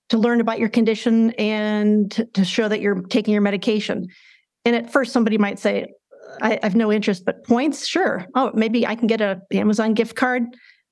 to 0.10 0.20
learn 0.20 0.40
about 0.40 0.60
your 0.60 0.70
condition 0.70 1.32
and 1.32 2.12
to 2.36 2.46
show 2.46 2.68
that 2.68 2.80
you're 2.80 3.02
taking 3.02 3.32
your 3.32 3.42
medication? 3.42 4.08
And 4.66 4.76
at 4.76 4.94
first, 4.94 5.12
somebody 5.12 5.40
might 5.40 5.58
say, 5.58 5.88
I, 6.42 6.60
have 6.62 6.76
no 6.76 6.92
interest, 6.92 7.26
but 7.26 7.44
points, 7.44 7.88
sure. 7.88 8.28
Oh, 8.36 8.52
maybe 8.54 8.86
I 8.86 8.94
can 8.94 9.08
get 9.08 9.20
a 9.20 9.42
Amazon 9.52 9.96
gift 9.96 10.16
card. 10.16 10.44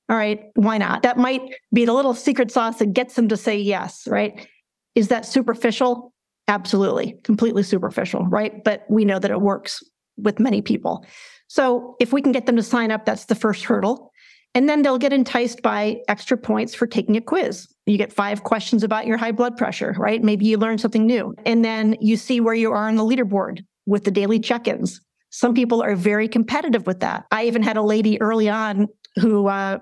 All 0.08 0.16
right, 0.16 0.40
why 0.54 0.78
not? 0.78 1.02
That 1.02 1.16
might 1.16 1.42
be 1.72 1.84
the 1.84 1.92
little 1.92 2.14
secret 2.14 2.50
sauce 2.50 2.80
that 2.80 2.92
gets 2.92 3.14
them 3.14 3.28
to 3.28 3.36
say 3.36 3.56
yes, 3.56 4.06
right? 4.08 4.48
Is 4.96 5.08
that 5.08 5.24
superficial? 5.24 6.11
Absolutely, 6.52 7.18
completely 7.24 7.62
superficial, 7.62 8.26
right? 8.26 8.62
But 8.62 8.84
we 8.90 9.06
know 9.06 9.18
that 9.18 9.30
it 9.30 9.40
works 9.40 9.82
with 10.18 10.38
many 10.38 10.60
people. 10.60 11.02
So 11.48 11.96
if 11.98 12.12
we 12.12 12.20
can 12.20 12.30
get 12.30 12.44
them 12.44 12.56
to 12.56 12.62
sign 12.62 12.90
up, 12.90 13.06
that's 13.06 13.24
the 13.24 13.34
first 13.34 13.64
hurdle. 13.64 14.12
And 14.54 14.68
then 14.68 14.82
they'll 14.82 14.98
get 14.98 15.14
enticed 15.14 15.62
by 15.62 16.02
extra 16.08 16.36
points 16.36 16.74
for 16.74 16.86
taking 16.86 17.16
a 17.16 17.22
quiz. 17.22 17.68
You 17.86 17.96
get 17.96 18.12
five 18.12 18.44
questions 18.44 18.82
about 18.82 19.06
your 19.06 19.16
high 19.16 19.32
blood 19.32 19.56
pressure, 19.56 19.94
right? 19.96 20.22
Maybe 20.22 20.44
you 20.44 20.58
learn 20.58 20.76
something 20.76 21.06
new. 21.06 21.34
And 21.46 21.64
then 21.64 21.96
you 22.02 22.18
see 22.18 22.38
where 22.38 22.52
you 22.52 22.70
are 22.70 22.86
on 22.86 22.96
the 22.96 23.02
leaderboard 23.02 23.64
with 23.86 24.04
the 24.04 24.10
daily 24.10 24.38
check 24.38 24.68
ins. 24.68 25.00
Some 25.30 25.54
people 25.54 25.82
are 25.82 25.96
very 25.96 26.28
competitive 26.28 26.86
with 26.86 27.00
that. 27.00 27.24
I 27.30 27.46
even 27.46 27.62
had 27.62 27.78
a 27.78 27.82
lady 27.82 28.20
early 28.20 28.50
on 28.50 28.88
who, 29.18 29.46
uh, 29.46 29.78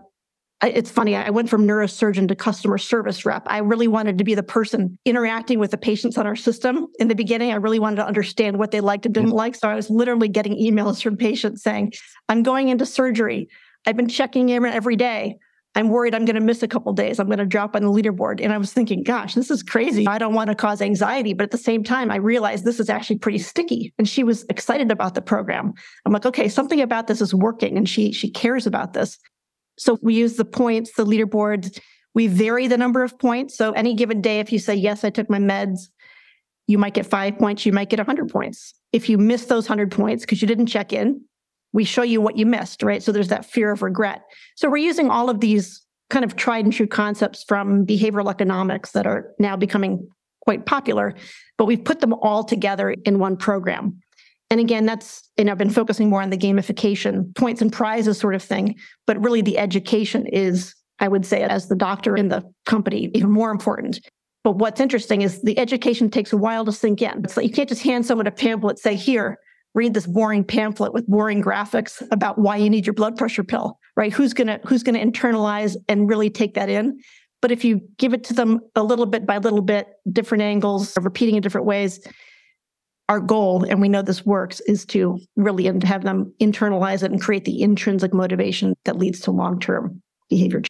it's 0.63 0.91
funny, 0.91 1.17
I 1.17 1.31
went 1.31 1.49
from 1.49 1.67
neurosurgeon 1.67 2.29
to 2.29 2.35
customer 2.35 2.77
service 2.77 3.25
rep. 3.25 3.45
I 3.47 3.59
really 3.59 3.89
wanted 3.89 4.19
to 4.19 4.25
be 4.25 4.35
the 4.35 4.43
person 4.43 4.99
interacting 5.05 5.59
with 5.59 5.71
the 5.71 5.79
patients 5.79 6.19
on 6.19 6.27
our 6.27 6.37
system. 6.37 6.87
In 6.99 7.09
the 7.09 7.15
beginning, 7.15 7.51
I 7.51 7.57
really 7.57 7.79
wanted 7.79 7.97
to 7.97 8.07
understand 8.07 8.59
what 8.59 8.71
they 8.71 8.81
liked 8.81 9.07
and 9.07 9.15
didn't 9.15 9.31
mm-hmm. 9.31 9.37
like. 9.37 9.55
So 9.55 9.69
I 9.69 9.75
was 9.75 9.89
literally 9.89 10.29
getting 10.29 10.55
emails 10.59 11.03
from 11.03 11.17
patients 11.17 11.63
saying, 11.63 11.93
I'm 12.29 12.43
going 12.43 12.69
into 12.69 12.85
surgery. 12.85 13.49
I've 13.87 13.97
been 13.97 14.09
checking 14.09 14.51
in 14.51 14.65
every 14.67 14.97
day. 14.97 15.39
I'm 15.77 15.89
worried 15.89 16.15
I'm 16.15 16.25
going 16.25 16.35
to 16.35 16.41
miss 16.41 16.63
a 16.63 16.69
couple 16.69 16.93
days. 16.93 17.21
I'm 17.21 17.29
going 17.29 17.39
to 17.39 17.47
drop 17.47 17.77
on 17.77 17.83
the 17.83 17.89
leaderboard. 17.91 18.41
And 18.43 18.53
I 18.53 18.59
was 18.59 18.73
thinking, 18.73 19.05
gosh, 19.05 19.35
this 19.35 19.51
is 19.51 19.63
crazy. 19.63 20.07
I 20.07 20.19
don't 20.19 20.35
want 20.35 20.49
to 20.49 20.57
cause 20.57 20.83
anxiety. 20.83 21.33
But 21.33 21.45
at 21.45 21.51
the 21.53 21.59
same 21.59 21.85
time, 21.85 22.11
I 22.11 22.17
realized 22.17 22.65
this 22.65 22.81
is 22.81 22.91
actually 22.91 23.19
pretty 23.19 23.39
sticky. 23.39 23.95
And 23.97 24.09
she 24.09 24.25
was 24.25 24.45
excited 24.51 24.91
about 24.91 25.15
the 25.15 25.23
program. 25.23 25.73
I'm 26.05 26.13
like, 26.13 26.27
okay, 26.27 26.49
something 26.49 26.81
about 26.81 27.07
this 27.07 27.21
is 27.21 27.33
working. 27.33 27.79
And 27.79 27.89
she 27.89 28.11
she 28.11 28.31
cares 28.31 28.67
about 28.67 28.95
this. 28.95 29.17
So 29.81 29.99
we 30.03 30.15
use 30.15 30.37
the 30.37 30.45
points, 30.45 30.93
the 30.93 31.07
leaderboards. 31.07 31.81
We 32.15 32.27
vary 32.27 32.69
the 32.69 32.77
number 32.77 33.03
of 33.03 33.19
points. 33.19 33.57
So 33.57 33.73
any 33.73 33.95
given 33.95 34.21
day, 34.21 34.39
if 34.39 34.53
you 34.53 34.59
say, 34.59 34.75
yes, 34.75 35.05
I 35.05 35.11
took 35.11 35.31
my 35.31 35.39
meds, 35.39 35.89
you 36.67 36.77
might 36.77 36.93
get 36.93 37.07
five 37.07 37.39
points, 37.39 37.65
you 37.65 37.73
might 37.73 37.89
get 37.89 37.99
100 37.99 38.29
points. 38.29 38.75
If 38.93 39.09
you 39.09 39.17
miss 39.17 39.47
those 39.47 39.65
100 39.65 39.91
points 39.91 40.25
because 40.25 40.43
you 40.43 40.49
didn't 40.49 40.67
check 40.67 40.93
in, 40.93 41.23
we 41.73 41.85
show 41.85 42.03
you 42.03 42.21
what 42.21 42.37
you 42.37 42.45
missed, 42.45 42.83
right? 42.83 43.03
So 43.03 43.11
there's 43.11 43.29
that 43.29 43.47
fear 43.47 43.71
of 43.71 43.81
regret. 43.81 44.23
So 44.55 44.69
we're 44.69 44.77
using 44.77 45.09
all 45.09 45.31
of 45.31 45.41
these 45.41 45.85
kind 46.11 46.27
of 46.27 46.37
tried 46.37 46.65
and 46.67 46.75
true 46.75 46.87
concepts 46.87 47.43
from 47.45 47.87
behavioral 47.87 48.31
economics 48.31 48.91
that 48.93 49.07
are 49.07 49.33
now 49.39 49.57
becoming 49.57 50.07
quite 50.43 50.67
popular, 50.67 51.15
but 51.57 51.65
we've 51.65 51.85
put 51.85 52.01
them 52.01 52.13
all 52.13 52.45
together 52.45 52.91
in 52.91 53.19
one 53.19 53.37
program. 53.37 53.99
And 54.51 54.59
again, 54.59 54.85
that's, 54.85 55.31
and 55.39 55.49
I've 55.49 55.59
been 55.59 55.71
focusing 55.71 56.11
more 56.11 56.23
on 56.23 56.31
the 56.31 56.37
gamification, 56.37 57.35
points 57.37 57.63
and 57.63 57.73
prizes 57.73 58.19
sort 58.19 58.35
of 58.35 58.43
thing, 58.43 58.75
but 59.07 59.23
really 59.23 59.43
the 59.43 59.59
education 59.59 60.27
is, 60.27 60.75
I 60.99 61.07
would 61.07 61.25
say, 61.25 61.43
as 61.43 61.69
the 61.69 61.77
doctor 61.77 62.17
in 62.17 62.29
the 62.29 62.43
company, 62.67 63.11
even 63.15 63.31
more 63.31 63.53
important. 63.53 64.01
But 64.43 64.57
what's 64.57 64.81
interesting 64.81 65.23
is 65.23 65.41
the 65.43 65.59
education 65.59 66.11
takes 66.11 66.33
a 66.33 66.37
while 66.37 66.65
to 66.65 66.73
sink 66.73 67.01
in. 67.01 67.23
It's 67.25 67.37
like 67.37 67.47
you 67.47 67.53
can't 67.53 67.69
just 67.69 67.83
hand 67.83 68.07
someone 68.07 68.27
a 68.27 68.33
pamphlet, 68.33 68.79
say, 68.79 68.97
here, 68.97 69.39
read 69.75 69.95
this 69.95 70.07
boring 70.07 70.43
pamphlet 70.45 70.93
with 70.93 71.07
boring 71.07 71.43
graphics 71.43 72.03
about 72.11 72.39
why 72.39 72.57
you 72.57 72.69
need 72.69 72.87
your 72.87 72.95
blood 72.95 73.17
pressure 73.17 73.45
pill, 73.45 73.79
right? 73.97 74.13
Who's 74.13 74.35
to 74.35 74.61
who's 74.65 74.83
to 74.83 74.93
internalize 74.93 75.77
and 75.89 76.09
really 76.09 76.31
take 76.31 76.55
that 76.55 76.69
in? 76.69 76.99
But 77.41 77.53
if 77.53 77.65
you 77.65 77.81
give 77.99 78.13
it 78.13 78.25
to 78.25 78.35
them 78.35 78.61
a 78.75 78.83
little 78.83 79.07
bit 79.07 79.27
by 79.27 79.39
little 79.39 79.63
bit, 79.63 79.87
different 80.11 80.43
angles, 80.43 80.97
repeating 81.01 81.37
in 81.37 81.43
different 81.43 81.67
ways, 81.67 82.01
our 83.11 83.19
goal, 83.19 83.65
and 83.65 83.81
we 83.81 83.89
know 83.89 84.03
this 84.03 84.25
works, 84.25 84.61
is 84.61 84.85
to 84.87 85.19
really 85.35 85.65
have 85.65 86.05
them 86.05 86.33
internalize 86.41 87.03
it 87.03 87.11
and 87.11 87.21
create 87.21 87.45
the 87.45 87.61
intrinsic 87.61 88.15
motivation 88.15 88.77
that 88.85 88.97
leads 88.97 89.19
to 89.19 89.33
long-term 89.33 90.01
behavior 90.29 90.61
change. 90.61 90.69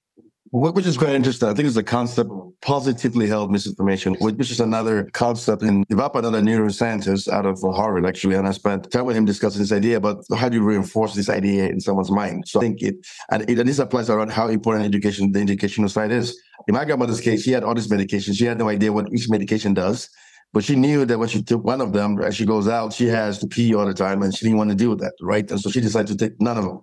which 0.52 0.86
is 0.86 0.96
quite 0.96 1.14
interesting. 1.14 1.50
I 1.50 1.54
think 1.54 1.68
it's 1.68 1.76
a 1.76 1.82
concept 1.82 2.30
of 2.30 2.50
positively 2.62 3.26
held 3.28 3.52
misinformation, 3.52 4.14
which 4.20 4.50
is 4.50 4.58
another 4.58 5.04
concept 5.12 5.62
in 5.62 5.84
developed 5.90 6.16
another 6.16 6.40
neuroscientist 6.40 7.28
out 7.28 7.44
of 7.44 7.60
Harvard, 7.60 8.06
actually. 8.06 8.36
And 8.36 8.48
I 8.48 8.52
spent 8.52 8.90
time 8.90 9.04
with 9.04 9.16
him 9.16 9.26
discussing 9.26 9.60
this 9.60 9.70
idea 9.70 9.98
about 9.98 10.24
how 10.34 10.48
do 10.48 10.56
you 10.56 10.62
reinforce 10.62 11.14
this 11.14 11.28
idea 11.28 11.68
in 11.68 11.78
someone's 11.78 12.10
mind. 12.10 12.48
So 12.48 12.58
I 12.58 12.62
think 12.62 12.80
it, 12.80 12.96
and, 13.30 13.48
it, 13.50 13.58
and 13.58 13.68
this 13.68 13.78
applies 13.78 14.08
around 14.08 14.32
how 14.32 14.48
important 14.48 14.86
education, 14.86 15.30
the 15.32 15.40
educational 15.40 15.90
side 15.90 16.10
is. 16.10 16.40
In 16.68 16.74
my 16.74 16.86
grandmother's 16.86 17.20
case, 17.20 17.42
she 17.42 17.52
had 17.52 17.64
all 17.64 17.74
these 17.74 17.88
medications. 17.88 18.38
She 18.38 18.46
had 18.46 18.58
no 18.58 18.70
idea 18.70 18.94
what 18.94 19.12
each 19.12 19.28
medication 19.28 19.74
does. 19.74 20.08
But 20.52 20.64
she 20.64 20.74
knew 20.74 21.04
that 21.04 21.18
when 21.18 21.28
she 21.28 21.42
took 21.42 21.62
one 21.64 21.80
of 21.80 21.92
them, 21.92 22.20
as 22.20 22.34
she 22.34 22.44
goes 22.44 22.66
out, 22.66 22.92
she 22.92 23.06
has 23.06 23.38
to 23.38 23.46
pee 23.46 23.74
all 23.74 23.86
the 23.86 23.94
time 23.94 24.22
and 24.22 24.34
she 24.34 24.44
didn't 24.44 24.58
want 24.58 24.70
to 24.70 24.76
deal 24.76 24.90
with 24.90 25.00
that, 25.00 25.14
right? 25.22 25.48
And 25.50 25.60
so 25.60 25.70
she 25.70 25.80
decided 25.80 26.18
to 26.18 26.28
take 26.28 26.40
none 26.40 26.58
of 26.58 26.64
them 26.64 26.80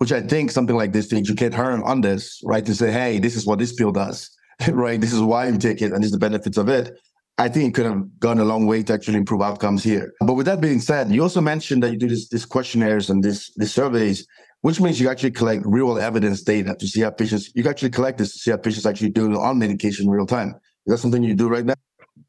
which 0.00 0.12
I 0.12 0.22
think 0.22 0.50
something 0.50 0.76
like 0.76 0.92
this 0.92 1.08
to 1.08 1.18
educate 1.18 1.52
her 1.52 1.84
on 1.84 2.00
this, 2.00 2.40
right? 2.44 2.64
To 2.64 2.74
say, 2.74 2.90
hey, 2.90 3.18
this 3.18 3.36
is 3.36 3.44
what 3.46 3.58
this 3.58 3.74
pill 3.74 3.92
does, 3.92 4.30
right? 4.68 4.98
This 4.98 5.12
is 5.12 5.20
why 5.20 5.46
you 5.48 5.58
take 5.58 5.82
it 5.82 5.92
and 5.92 6.02
this 6.02 6.06
is 6.06 6.12
the 6.12 6.18
benefits 6.18 6.56
of 6.56 6.70
it. 6.70 6.98
I 7.36 7.50
think 7.50 7.68
it 7.68 7.74
could 7.74 7.84
have 7.84 8.18
gone 8.18 8.38
a 8.38 8.44
long 8.44 8.66
way 8.66 8.82
to 8.82 8.94
actually 8.94 9.18
improve 9.18 9.42
outcomes 9.42 9.84
here. 9.84 10.12
But 10.20 10.34
with 10.34 10.46
that 10.46 10.62
being 10.62 10.80
said, 10.80 11.10
you 11.10 11.22
also 11.22 11.42
mentioned 11.42 11.82
that 11.82 11.92
you 11.92 11.98
do 11.98 12.08
this, 12.08 12.30
these 12.30 12.46
questionnaires 12.46 13.10
and 13.10 13.22
this, 13.22 13.52
these 13.56 13.74
surveys, 13.74 14.26
which 14.62 14.80
means 14.80 14.98
you 14.98 15.10
actually 15.10 15.32
collect 15.32 15.64
real 15.66 15.98
evidence 15.98 16.42
data 16.42 16.74
to 16.78 16.86
see 16.86 17.02
how 17.02 17.10
patients, 17.10 17.50
you 17.54 17.68
actually 17.68 17.90
collect 17.90 18.16
this 18.16 18.32
to 18.32 18.38
see 18.38 18.50
how 18.50 18.56
patients 18.56 18.86
actually 18.86 19.10
do 19.10 19.38
on 19.38 19.58
medication 19.58 20.06
in 20.06 20.10
real 20.10 20.26
time. 20.26 20.54
Is 20.86 20.92
that 20.92 20.98
something 20.98 21.22
you 21.22 21.34
do 21.34 21.48
right 21.48 21.64
now? 21.66 21.74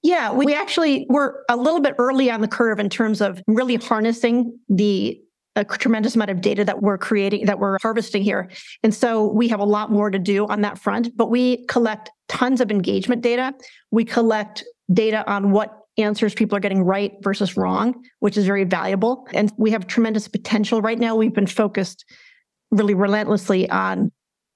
Yeah, 0.04 0.32
we 0.32 0.54
actually 0.54 1.06
were 1.10 1.44
a 1.48 1.56
little 1.56 1.80
bit 1.80 1.96
early 2.00 2.32
on 2.32 2.42
the 2.42 2.48
curve 2.48 2.80
in 2.80 2.90
terms 2.90 3.22
of 3.22 3.42
really 3.48 3.76
harnessing 3.76 4.58
the 4.68 5.22
a 5.58 5.66
tremendous 5.66 6.16
amount 6.16 6.32
of 6.32 6.40
data 6.40 6.64
that 6.64 6.82
we're 6.82 6.98
creating, 6.98 7.46
that 7.46 7.60
we're 7.60 7.78
harvesting 7.82 8.24
here. 8.24 8.50
And 8.84 8.96
so 8.96 9.28
we 9.28 9.50
have 9.50 9.60
a 9.60 9.66
lot 9.66 9.92
more 9.92 10.10
to 10.10 10.18
do 10.18 10.48
on 10.48 10.62
that 10.62 10.78
front, 10.78 11.16
but 11.18 11.30
we 11.30 11.66
collect 11.66 12.10
tons 12.30 12.62
of 12.62 12.72
engagement 12.72 13.22
data. 13.22 13.54
We 13.92 14.06
collect 14.06 14.64
data 14.94 15.30
on 15.30 15.52
what 15.52 15.78
answers 15.98 16.34
people 16.34 16.56
are 16.56 16.62
getting 16.62 16.84
right 16.84 17.12
versus 17.22 17.58
wrong, 17.58 18.02
which 18.20 18.38
is 18.38 18.46
very 18.46 18.64
valuable. 18.64 19.28
And 19.34 19.52
we 19.58 19.72
have 19.72 19.88
tremendous 19.88 20.28
potential 20.30 20.82
right 20.82 20.98
now. 20.98 21.16
We've 21.18 21.34
been 21.34 21.48
focused 21.48 22.06
really 22.72 22.94
relentlessly 22.94 23.70
on 23.70 24.10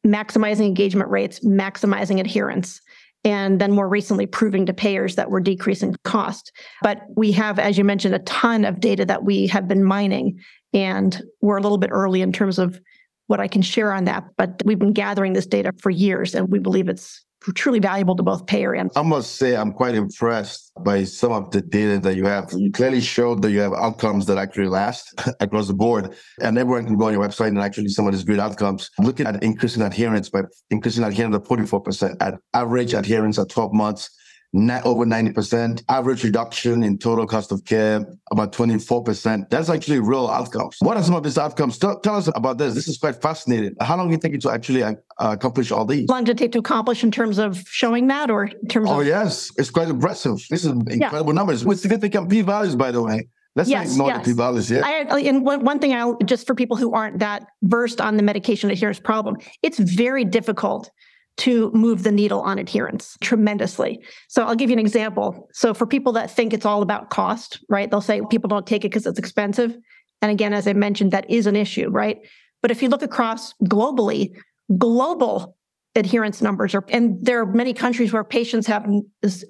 maximizing 0.08 0.66
engagement 0.66 1.10
rates, 1.10 1.42
maximizing 1.42 2.22
adherence, 2.22 2.80
and 3.26 3.60
then 3.60 3.72
more 3.72 3.90
recently 3.90 4.28
proving 4.28 4.66
to 4.68 4.74
payers 4.74 5.16
that 5.16 5.32
we're 5.32 5.42
decreasing 5.42 5.96
cost. 6.04 6.52
But 6.82 7.02
we 7.18 7.32
have, 7.34 7.60
as 7.60 7.78
you 7.78 7.84
mentioned, 7.84 8.16
a 8.16 8.20
ton 8.20 8.64
of 8.64 8.80
data 8.80 9.04
that 9.06 9.24
we 9.24 9.48
have 9.48 9.68
been 9.68 9.84
mining 9.84 10.40
and 10.74 11.22
we're 11.42 11.58
a 11.58 11.62
little 11.62 11.80
bit 11.80 11.90
early 11.92 12.22
in 12.22 12.32
terms 12.32 12.60
of 12.60 12.80
what 13.28 13.40
I 13.40 13.48
can 13.48 13.64
share 13.64 13.92
on 13.92 14.06
that. 14.06 14.26
But 14.38 14.62
we've 14.64 14.80
been 14.80 14.94
gathering 14.94 15.34
this 15.34 15.48
data 15.48 15.74
for 15.80 15.90
years, 15.90 16.36
and 16.36 16.50
we 16.50 16.60
believe 16.60 16.88
it's 16.88 17.26
truly 17.54 17.80
valuable 17.80 18.16
to 18.16 18.24
both 18.24 18.46
payer 18.48 18.74
and. 18.74 18.92
I 18.96 19.02
must 19.02 19.36
say, 19.36 19.56
I'm 19.56 19.72
quite 19.72 19.96
impressed 19.96 20.72
by 20.84 21.04
some 21.04 21.32
of 21.32 21.52
the 21.52 21.62
data 21.62 22.00
that 22.00 22.16
you 22.16 22.26
have. 22.26 22.52
You 22.56 22.72
clearly 22.72 23.02
showed 23.02 23.42
that 23.42 23.52
you 23.52 23.60
have 23.60 23.74
outcomes 23.74 24.26
that 24.28 24.38
actually 24.38 24.68
last 24.68 25.14
across 25.40 25.68
the 25.68 25.74
board, 25.74 26.16
and 26.42 26.58
everyone 26.58 26.86
can 26.86 26.98
go 26.98 27.06
on 27.06 27.14
your 27.14 27.24
website 27.24 27.50
and 27.50 27.60
actually 27.60 27.90
some 27.90 28.08
of 28.08 28.14
these 28.14 28.24
great 28.24 28.40
outcomes. 28.40 28.90
Looking 29.00 29.28
at 29.28 29.44
increasing 29.44 29.82
adherence 29.82 30.30
by 30.30 30.44
increasing 30.70 31.04
adherence 31.04 31.36
to 31.36 31.40
44%, 31.42 32.16
at 32.20 32.36
average 32.54 32.94
adherence 32.94 33.40
at 33.40 33.50
12 33.50 33.74
months 33.74 34.10
not 34.56 34.86
over 34.86 35.06
90%. 35.06 35.84
Average 35.90 36.24
reduction 36.24 36.82
in 36.82 36.98
total 36.98 37.28
cost 37.28 37.52
of 37.52 37.66
care, 37.66 38.06
about 38.32 38.54
24%. 38.54 39.50
That's 39.50 39.70
actually 39.70 40.00
real 40.00 40.28
outcomes. 40.28 40.78
What 40.80 40.96
are 40.96 41.04
some 41.04 41.14
of 41.14 41.24
these 41.24 41.38
outcomes? 41.38 41.78
Tell, 41.78 42.00
tell 42.00 42.16
us 42.16 42.30
about 42.36 42.58
this. 42.58 42.74
This 42.74 42.88
is 42.88 42.98
quite 42.98 43.22
fascinating. 43.22 43.76
How 43.82 43.98
long 43.98 44.08
do 44.08 44.14
you 44.14 44.18
think 44.18 44.34
it 44.34 44.42
to 44.44 44.52
actually 44.52 44.82
uh, 44.82 44.94
accomplish 45.20 45.72
all 45.72 45.86
these? 45.86 46.06
How 46.10 46.16
long 46.16 46.24
did 46.24 46.38
it 46.38 46.44
take 46.44 46.54
to 46.54 46.60
accomplish 46.60 47.04
in 47.04 47.12
terms 47.12 47.38
of 47.38 47.68
showing 47.68 48.08
that 48.08 48.32
or 48.32 48.46
in 48.46 48.68
terms 48.70 48.90
oh, 48.90 48.94
of? 48.94 48.98
Oh, 49.00 49.02
yes. 49.02 49.52
It's 49.58 49.70
quite 49.70 49.90
impressive. 49.90 50.38
This 50.50 50.64
is 50.64 50.72
incredible 50.72 51.34
yeah. 51.34 51.36
numbers 51.36 51.66
with 51.66 51.82
significant 51.82 52.30
p 52.30 52.42
values, 52.42 52.76
by 52.76 52.92
the 52.92 53.04
way. 53.04 53.28
Let's 53.58 53.70
yes, 53.70 53.88
not 53.88 53.92
ignore 53.92 54.08
yes. 54.10 54.26
the 54.26 54.32
p 54.32 54.38
values 54.38 54.70
here. 54.70 54.82
I, 54.84 55.20
and 55.20 55.46
one, 55.46 55.66
one 55.66 55.80
thing 55.80 55.94
I'll 55.94 56.18
just 56.20 56.48
for 56.48 56.56
people 56.56 56.78
who 56.78 56.94
aren't 56.94 57.20
that 57.20 57.48
versed 57.64 58.00
on 58.00 58.16
the 58.16 58.24
medication 58.24 58.70
adherence 58.70 59.00
problem, 59.00 59.38
it's 59.64 59.80
very 59.80 60.24
difficult 60.24 60.92
to 61.38 61.70
move 61.74 62.04
the 62.04 62.12
needle 62.12 62.42
on 62.42 62.60
adherence 62.60 63.18
tremendously. 63.22 64.00
So 64.30 64.46
I'll 64.46 64.56
give 64.56 64.70
you 64.70 64.76
an 64.76 64.80
example. 64.80 65.50
So 65.54 65.74
for 65.74 65.86
people 65.86 66.14
that 66.14 66.32
think 66.32 66.54
it's 66.54 66.66
all 66.66 66.82
about 66.82 67.10
cost, 67.10 67.60
right? 67.70 67.90
They'll 67.92 68.02
say 68.02 68.22
people 68.30 68.48
don't 68.48 68.66
take 68.66 68.86
it 68.86 68.90
because 68.90 69.06
it's 69.06 69.20
expensive. 69.20 69.76
And 70.22 70.32
again, 70.32 70.54
as 70.54 70.68
I 70.68 70.74
mentioned, 70.74 71.12
that 71.12 71.30
is 71.30 71.46
an 71.46 71.56
issue, 71.56 71.90
right? 71.90 72.20
But 72.62 72.72
if 72.72 72.82
you 72.82 72.90
look 72.90 73.04
across 73.04 73.54
globally, 73.66 74.34
global 74.78 75.58
adherence 75.94 76.42
numbers 76.42 76.74
are, 76.74 76.86
and 76.90 77.18
there 77.22 77.42
are 77.42 77.46
many 77.46 77.74
countries 77.74 78.14
where 78.14 78.24
patients 78.24 78.68
have 78.68 78.88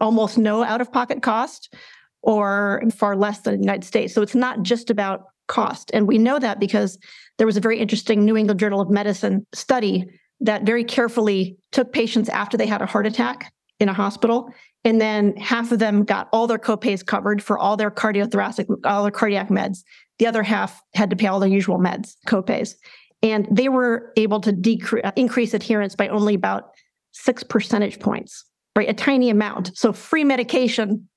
almost 0.01 0.37
no 0.37 0.63
out 0.63 0.81
of 0.81 0.91
pocket 0.91 1.21
cost 1.21 1.73
or 2.21 2.81
far 2.95 3.15
less 3.15 3.41
than 3.41 3.55
the 3.55 3.61
United 3.61 3.85
States. 3.85 4.13
So 4.13 4.21
it's 4.21 4.35
not 4.35 4.63
just 4.63 4.89
about 4.89 5.25
cost. 5.47 5.91
And 5.93 6.07
we 6.07 6.17
know 6.17 6.39
that 6.39 6.59
because 6.59 6.97
there 7.37 7.47
was 7.47 7.57
a 7.57 7.61
very 7.61 7.79
interesting 7.79 8.25
New 8.25 8.35
England 8.35 8.59
Journal 8.59 8.81
of 8.81 8.89
Medicine 8.89 9.45
study 9.53 10.05
that 10.41 10.63
very 10.63 10.83
carefully 10.83 11.57
took 11.71 11.91
patients 11.91 12.29
after 12.29 12.57
they 12.57 12.67
had 12.67 12.81
a 12.81 12.85
heart 12.85 13.07
attack 13.07 13.53
in 13.79 13.89
a 13.89 13.93
hospital. 13.93 14.49
And 14.83 15.01
then 15.01 15.35
half 15.37 15.71
of 15.71 15.79
them 15.79 16.03
got 16.03 16.29
all 16.31 16.47
their 16.47 16.59
copays 16.59 17.05
covered 17.05 17.41
for 17.41 17.57
all 17.57 17.75
their 17.75 17.91
cardiothoracic, 17.91 18.67
all 18.85 19.03
their 19.03 19.11
cardiac 19.11 19.49
meds. 19.49 19.79
The 20.19 20.27
other 20.27 20.43
half 20.43 20.81
had 20.93 21.09
to 21.09 21.15
pay 21.15 21.27
all 21.27 21.39
their 21.39 21.49
usual 21.49 21.79
meds, 21.79 22.15
copays. 22.27 22.75
And 23.23 23.47
they 23.49 23.69
were 23.69 24.13
able 24.17 24.39
to 24.41 24.51
decrease, 24.51 25.03
uh, 25.03 25.11
increase 25.15 25.53
adherence 25.53 25.95
by 25.95 26.07
only 26.09 26.35
about 26.35 26.69
six 27.11 27.43
percentage 27.43 27.99
points, 27.99 28.45
right? 28.75 28.89
A 28.89 28.93
tiny 28.93 29.29
amount. 29.29 29.75
So 29.75 29.91
free 29.91 30.23
medication 30.23 31.09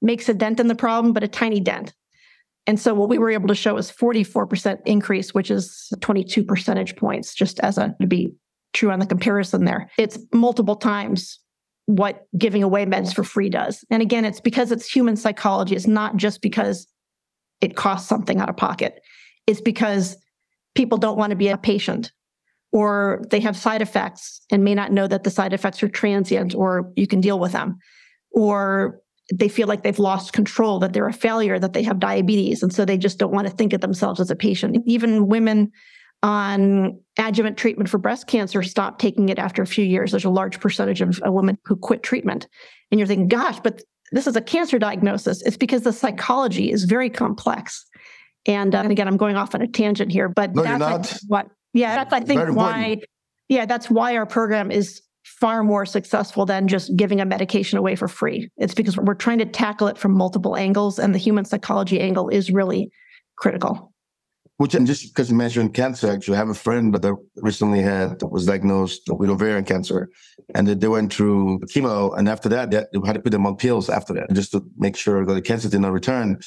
makes 0.00 0.28
a 0.28 0.34
dent 0.34 0.60
in 0.60 0.68
the 0.68 0.74
problem, 0.74 1.12
but 1.12 1.22
a 1.22 1.28
tiny 1.28 1.60
dent. 1.60 1.92
And 2.66 2.78
so 2.78 2.94
what 2.94 3.08
we 3.08 3.18
were 3.18 3.30
able 3.30 3.48
to 3.48 3.54
show 3.54 3.76
is 3.76 3.90
44% 3.90 4.78
increase, 4.86 5.34
which 5.34 5.50
is 5.50 5.92
22 6.00 6.44
percentage 6.44 6.96
points, 6.96 7.34
just 7.34 7.58
as 7.60 7.76
a 7.76 7.94
to 8.00 8.06
be 8.06 8.32
true 8.72 8.90
on 8.90 8.98
the 8.98 9.06
comparison 9.06 9.64
there. 9.64 9.90
It's 9.98 10.18
multiple 10.32 10.76
times 10.76 11.38
what 11.86 12.26
giving 12.38 12.62
away 12.62 12.86
meds 12.86 13.14
for 13.14 13.24
free 13.24 13.48
does. 13.48 13.84
And 13.90 14.02
again, 14.02 14.24
it's 14.24 14.40
because 14.40 14.72
it's 14.72 14.90
human 14.90 15.16
psychology. 15.16 15.74
It's 15.74 15.86
not 15.86 16.16
just 16.16 16.40
because 16.40 16.86
it 17.60 17.76
costs 17.76 18.08
something 18.08 18.40
out 18.40 18.48
of 18.48 18.56
pocket. 18.56 19.00
It's 19.46 19.60
because 19.60 20.16
people 20.74 20.98
don't 20.98 21.18
want 21.18 21.30
to 21.30 21.36
be 21.36 21.48
a 21.48 21.58
patient 21.58 22.12
or 22.72 23.22
they 23.30 23.40
have 23.40 23.56
side 23.56 23.82
effects 23.82 24.40
and 24.50 24.64
may 24.64 24.74
not 24.74 24.92
know 24.92 25.06
that 25.06 25.24
the 25.24 25.30
side 25.30 25.52
effects 25.52 25.82
are 25.82 25.88
transient 25.88 26.54
or 26.54 26.90
you 26.96 27.06
can 27.06 27.20
deal 27.20 27.38
with 27.38 27.52
them 27.52 27.78
or 28.32 29.00
they 29.32 29.48
feel 29.48 29.68
like 29.68 29.82
they've 29.82 29.98
lost 29.98 30.32
control 30.32 30.78
that 30.78 30.92
they're 30.92 31.06
a 31.06 31.12
failure 31.12 31.58
that 31.58 31.74
they 31.74 31.82
have 31.82 32.00
diabetes 32.00 32.62
and 32.62 32.72
so 32.72 32.84
they 32.84 32.98
just 32.98 33.18
don't 33.18 33.32
want 33.32 33.46
to 33.46 33.52
think 33.52 33.72
of 33.72 33.80
themselves 33.80 34.20
as 34.20 34.30
a 34.30 34.36
patient 34.36 34.76
even 34.86 35.26
women 35.26 35.70
on 36.22 36.98
adjuvant 37.18 37.56
treatment 37.56 37.88
for 37.88 37.98
breast 37.98 38.26
cancer 38.26 38.62
stop 38.62 38.98
taking 38.98 39.28
it 39.28 39.38
after 39.38 39.62
a 39.62 39.66
few 39.66 39.84
years 39.84 40.12
there's 40.12 40.24
a 40.24 40.30
large 40.30 40.60
percentage 40.60 41.00
of 41.00 41.20
a 41.24 41.32
women 41.32 41.58
who 41.64 41.76
quit 41.76 42.02
treatment 42.02 42.46
and 42.90 42.98
you're 42.98 43.06
thinking 43.06 43.28
gosh 43.28 43.58
but 43.60 43.82
this 44.12 44.26
is 44.26 44.36
a 44.36 44.40
cancer 44.40 44.78
diagnosis 44.78 45.42
it's 45.42 45.56
because 45.56 45.82
the 45.82 45.92
psychology 45.92 46.70
is 46.70 46.84
very 46.84 47.10
complex 47.10 47.84
and, 48.46 48.74
uh, 48.74 48.78
and 48.78 48.92
again 48.92 49.08
i'm 49.08 49.16
going 49.16 49.36
off 49.36 49.54
on 49.54 49.62
a 49.62 49.68
tangent 49.68 50.12
here 50.12 50.28
but 50.28 50.54
no, 50.54 50.62
that's 50.62 51.24
what 51.26 51.48
yeah, 51.72 51.96
that's 51.96 52.12
I 52.12 52.20
think 52.20 52.54
why. 52.54 52.98
Yeah, 53.48 53.66
that's 53.66 53.90
why 53.90 54.16
our 54.16 54.26
program 54.26 54.70
is 54.70 55.02
far 55.24 55.62
more 55.62 55.86
successful 55.86 56.46
than 56.46 56.68
just 56.68 56.94
giving 56.96 57.20
a 57.20 57.24
medication 57.24 57.78
away 57.78 57.96
for 57.96 58.08
free. 58.08 58.50
It's 58.56 58.74
because 58.74 58.96
we're 58.96 59.14
trying 59.14 59.38
to 59.38 59.46
tackle 59.46 59.88
it 59.88 59.98
from 59.98 60.12
multiple 60.12 60.56
angles, 60.56 60.98
and 60.98 61.14
the 61.14 61.18
human 61.18 61.44
psychology 61.44 62.00
angle 62.00 62.28
is 62.28 62.50
really 62.50 62.90
critical. 63.36 63.91
Which, 64.62 64.76
and 64.76 64.86
just 64.86 65.02
because 65.12 65.28
you 65.28 65.34
mentioned 65.34 65.74
cancer, 65.74 66.08
actually, 66.08 66.36
I 66.36 66.38
have 66.38 66.48
a 66.48 66.54
friend 66.54 66.94
that 66.94 67.16
recently 67.34 67.82
had 67.82 68.22
was 68.22 68.46
diagnosed 68.46 69.02
with 69.08 69.28
ovarian 69.28 69.64
cancer, 69.64 70.08
and 70.54 70.68
they 70.68 70.86
went 70.86 71.12
through 71.12 71.58
chemo, 71.74 72.16
and 72.16 72.28
after 72.28 72.48
that, 72.50 72.70
they 72.70 72.76
had 73.04 73.14
to 73.14 73.20
put 73.20 73.32
them 73.32 73.44
on 73.44 73.56
pills 73.56 73.90
after 73.90 74.12
that, 74.14 74.32
just 74.32 74.52
to 74.52 74.64
make 74.76 74.96
sure 74.96 75.26
that 75.26 75.34
the 75.34 75.42
cancer 75.42 75.68
did 75.68 75.80
not 75.80 75.90
return, 75.90 76.38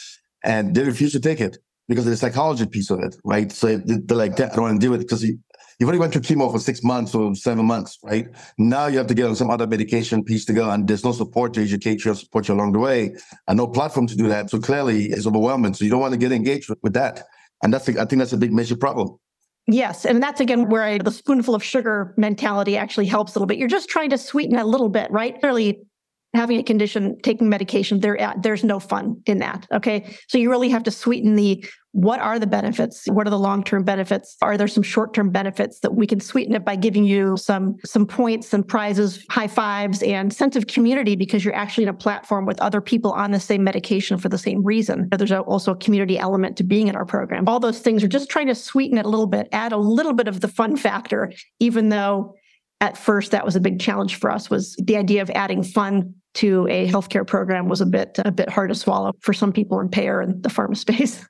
and 0.46 0.74
they 0.74 0.86
refused 0.86 1.12
to 1.12 1.20
take 1.20 1.42
it 1.42 1.58
because 1.90 2.06
of 2.06 2.12
the 2.12 2.16
psychology 2.16 2.66
piece 2.66 2.90
of 2.90 3.02
it, 3.02 3.18
right? 3.26 3.52
So 3.52 3.82
they're 3.84 4.18
like, 4.18 4.40
I 4.40 4.48
don't 4.48 4.62
want 4.62 4.82
to 4.82 4.88
with 4.88 5.02
it 5.02 5.08
because 5.08 5.22
you, 5.22 5.38
you've 5.78 5.90
only 5.90 6.00
went 6.00 6.14
through 6.14 6.22
chemo 6.22 6.50
for 6.50 6.60
six 6.60 6.84
months 6.84 7.14
or 7.14 7.36
seven 7.36 7.66
months, 7.66 8.00
right? 8.02 8.28
Now 8.58 8.88
you 8.88 8.98
have 8.98 9.08
to 9.08 9.14
get 9.14 9.26
on 9.26 9.36
some 9.36 9.50
other 9.50 9.68
medication 9.68 10.24
piece 10.24 10.46
to 10.46 10.54
go, 10.54 10.70
and 10.70 10.88
there's 10.88 11.04
no 11.04 11.12
support 11.12 11.54
to 11.56 11.62
educate 11.62 12.06
you 12.06 12.12
or 12.12 12.16
support 12.16 12.48
you 12.48 12.54
along 12.54 12.72
the 12.72 12.80
way, 12.80 13.14
and 13.50 13.58
no 13.58 13.68
platform 13.68 14.08
to 14.08 14.16
do 14.16 14.30
that. 14.30 14.50
So 14.52 14.60
clearly, 14.60 15.08
it's 15.08 15.28
overwhelming. 15.28 15.74
So 15.74 15.84
you 15.84 15.92
don't 15.92 16.00
want 16.00 16.14
to 16.14 16.18
get 16.18 16.32
engaged 16.32 16.70
with 16.82 16.94
that, 16.94 17.26
and 17.66 17.74
that's 17.74 17.90
I 17.90 18.06
think 18.06 18.20
that's 18.20 18.32
a 18.32 18.38
big 18.38 18.54
major 18.54 18.78
problem. 18.78 19.18
Yes, 19.68 20.06
and 20.06 20.22
that's 20.22 20.40
again 20.40 20.70
where 20.70 20.84
I, 20.84 21.00
the 21.00 21.12
spoonful 21.12 21.56
of 21.56 21.64
sugar 21.64 22.14
mentality 22.16 22.78
actually 22.78 23.08
helps 23.08 23.34
a 23.34 23.40
little 23.40 23.48
bit. 23.48 23.58
You're 23.58 23.68
just 23.68 23.90
trying 23.90 24.12
to 24.12 24.18
sweeten 24.18 24.58
a 24.58 24.66
little 24.66 24.90
bit, 24.90 25.10
right? 25.12 25.38
Really 25.42 25.82
having 26.36 26.58
a 26.60 26.64
condition, 26.64 27.18
taking 27.22 27.50
medication, 27.50 28.00
there 28.00 28.20
uh, 28.22 28.34
there's 28.38 28.64
no 28.64 28.80
fun 28.80 29.22
in 29.26 29.40
that. 29.40 29.68
Okay, 29.72 30.16
so 30.28 30.38
you 30.38 30.50
really 30.50 30.70
have 30.70 30.84
to 30.84 30.92
sweeten 30.92 31.36
the 31.36 31.66
what 31.92 32.20
are 32.20 32.40
the 32.40 32.48
benefits? 32.48 33.06
What 33.08 33.26
are 33.26 33.30
the 33.30 33.40
long-term 33.40 33.86
benefits? 33.86 34.36
Are 34.42 34.58
there 34.58 34.68
some 34.68 34.84
short-term 34.84 35.30
benefits 35.30 35.80
that 35.80 35.96
we 35.96 36.06
can 36.06 36.20
sweeten 36.20 36.54
it 36.54 36.66
by 36.66 36.76
giving 36.76 37.06
you 37.06 37.38
some 37.38 37.78
some 37.86 38.06
points 38.06 38.54
and 38.54 38.68
prizes, 38.68 39.26
high 39.30 39.48
fives, 39.48 40.04
and 40.04 40.34
sense 40.34 40.58
of 40.58 40.68
community 40.68 41.16
because 41.16 41.46
you're 41.46 41.56
actually 41.56 41.84
in 41.84 41.90
a 41.90 41.94
platform 41.94 42.46
with 42.46 42.60
other 42.60 42.82
people 42.82 43.14
on 43.14 43.32
the 43.32 43.40
same 43.40 43.64
medication 43.64 44.18
for 44.18 44.28
the 44.28 44.38
same 44.38 44.62
reason. 44.64 45.08
There's 45.18 45.32
also 45.32 45.72
a 45.72 45.78
community 45.78 46.20
element 46.20 46.58
to 46.58 46.64
being 46.64 46.90
in 46.90 46.96
our 46.98 47.06
program. 47.06 47.48
All 47.48 47.62
those 47.62 47.80
things 47.80 48.04
are 48.04 48.10
just 48.10 48.30
trying 48.30 48.48
to 48.48 48.56
sweeten 48.56 48.98
it 48.98 49.06
a 49.06 49.10
little 49.10 49.28
bit, 49.28 49.48
add 49.54 49.72
a 49.72 49.78
little 49.78 50.14
bit 50.14 50.28
of 50.28 50.42
the 50.42 50.50
fun 50.50 50.76
factor, 50.76 51.32
even 51.60 51.90
though 51.90 52.36
at 52.82 52.98
first 52.98 53.32
that 53.32 53.46
was 53.46 53.56
a 53.56 53.60
big 53.60 53.80
challenge 53.80 54.16
for 54.16 54.30
us 54.30 54.50
was 54.50 54.76
the 54.84 54.98
idea 54.98 55.22
of 55.22 55.30
adding 55.32 55.64
fun 55.64 56.14
to 56.36 56.68
a 56.70 56.88
healthcare 56.88 57.26
program 57.26 57.68
was 57.68 57.82
a 57.82 57.86
bit 57.86 58.20
a 58.24 58.32
bit 58.32 58.50
hard 58.50 58.70
to 58.70 58.76
swallow 58.76 59.14
for 59.22 59.34
some 59.34 59.52
people 59.52 59.80
in 59.80 59.90
payer 59.90 60.22
and 60.22 60.44
the 60.44 60.50
pharma 60.50 60.78
space. 60.86 61.26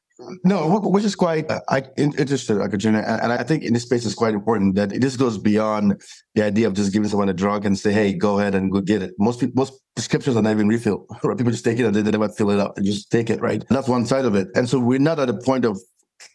No, 0.45 0.79
which 0.79 1.03
is 1.03 1.13
quite 1.13 1.51
uh, 1.51 1.59
I, 1.67 1.83
interested, 1.97 2.57
Katrina, 2.69 2.99
and 3.21 3.33
I 3.33 3.43
think 3.43 3.63
in 3.63 3.73
this 3.73 3.83
space 3.83 4.05
it's 4.05 4.15
quite 4.15 4.33
important 4.33 4.75
that 4.75 4.89
this 5.01 5.17
goes 5.17 5.37
beyond 5.37 6.01
the 6.35 6.41
idea 6.41 6.67
of 6.67 6.73
just 6.73 6.93
giving 6.93 7.09
someone 7.09 7.27
a 7.27 7.33
drug 7.33 7.65
and 7.65 7.77
say, 7.77 7.91
"Hey, 7.91 8.13
go 8.13 8.39
ahead 8.39 8.55
and 8.55 8.71
go 8.71 8.79
get 8.79 9.01
it." 9.01 9.13
Most 9.19 9.43
most 9.55 9.73
prescriptions 9.93 10.37
are 10.37 10.41
not 10.41 10.51
even 10.51 10.69
refill. 10.69 11.05
Right? 11.23 11.37
People 11.37 11.51
just 11.51 11.65
take 11.65 11.79
it 11.79 11.85
and 11.85 11.93
they, 11.95 12.01
they 12.01 12.11
never 12.11 12.29
fill 12.29 12.51
it 12.51 12.59
up. 12.59 12.75
They 12.75 12.83
just 12.83 13.11
take 13.11 13.29
it, 13.29 13.41
right? 13.41 13.63
That's 13.69 13.89
one 13.89 14.05
side 14.05 14.25
of 14.25 14.35
it. 14.35 14.47
And 14.55 14.69
so 14.69 14.79
we're 14.79 14.99
not 14.99 15.19
at 15.19 15.29
a 15.29 15.33
point 15.33 15.65
of 15.65 15.79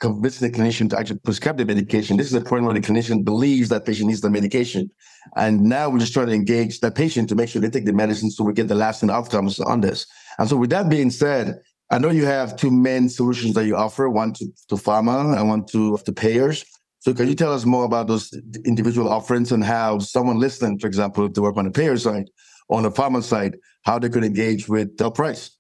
convincing 0.01 0.51
the 0.51 0.59
clinician 0.59 0.89
to 0.91 0.99
actually 0.99 1.19
prescribe 1.19 1.57
the 1.57 1.65
medication. 1.65 2.17
This 2.17 2.27
is 2.27 2.33
the 2.33 2.41
point 2.41 2.65
where 2.65 2.75
the 2.75 2.81
clinician 2.81 3.25
believes 3.25 3.69
that 3.69 3.85
patient 3.85 4.09
needs 4.09 4.21
the 4.21 4.31
medication. 4.31 4.91
And 5.37 5.63
now 5.63 5.89
we're 5.89 5.99
just 5.99 6.13
trying 6.13 6.29
to 6.29 6.33
engage 6.33 6.81
that 6.81 6.95
patient 6.95 7.29
to 7.29 7.35
make 7.35 7.49
sure 7.49 7.61
they 7.61 7.71
take 7.71 7.87
the 7.87 7.93
medicine 7.93 8.31
so 8.31 8.45
we 8.45 8.53
get 8.53 8.69
the 8.69 8.75
lasting 8.75 9.11
outcomes 9.11 9.61
on 9.61 9.81
this. 9.81 10.07
And 10.39 10.49
so 10.49 10.57
with 10.57 10.71
that 10.71 10.89
being 10.89 11.11
said, 11.11 11.61
I 11.91 11.99
know 11.99 12.11
you 12.11 12.25
have 12.25 12.57
two 12.57 12.71
main 12.71 13.09
solutions 13.09 13.55
that 13.55 13.67
you 13.67 13.77
offer, 13.77 14.09
one 14.09 14.33
to, 14.35 14.47
to 14.69 14.77
pharma 14.77 15.37
and 15.37 15.49
one 15.49 15.67
to, 15.67 15.99
to 15.99 16.13
payers. 16.13 16.65
So 17.01 17.13
can 17.15 17.29
you 17.29 17.35
tell 17.35 17.53
us 17.53 17.65
more 17.65 17.85
about 17.85 18.07
those 18.07 18.33
individual 18.65 19.09
offerings 19.09 19.53
and 19.53 19.65
how 19.65 19.99
someone 19.99 20.39
listening, 20.39 20.79
for 20.79 20.87
example, 20.87 21.29
to 21.29 21.43
work 21.43 21.57
on 21.57 21.65
the 21.65 21.71
payer 21.71 21.97
side, 21.97 22.31
on 22.69 22.85
the 22.85 22.91
pharma 22.91 23.23
side, 23.23 23.57
how 23.83 23.99
they 23.99 24.09
could 24.09 24.23
engage 24.23 24.69
with 24.69 24.97
the 24.99 25.11
price? 25.11 25.51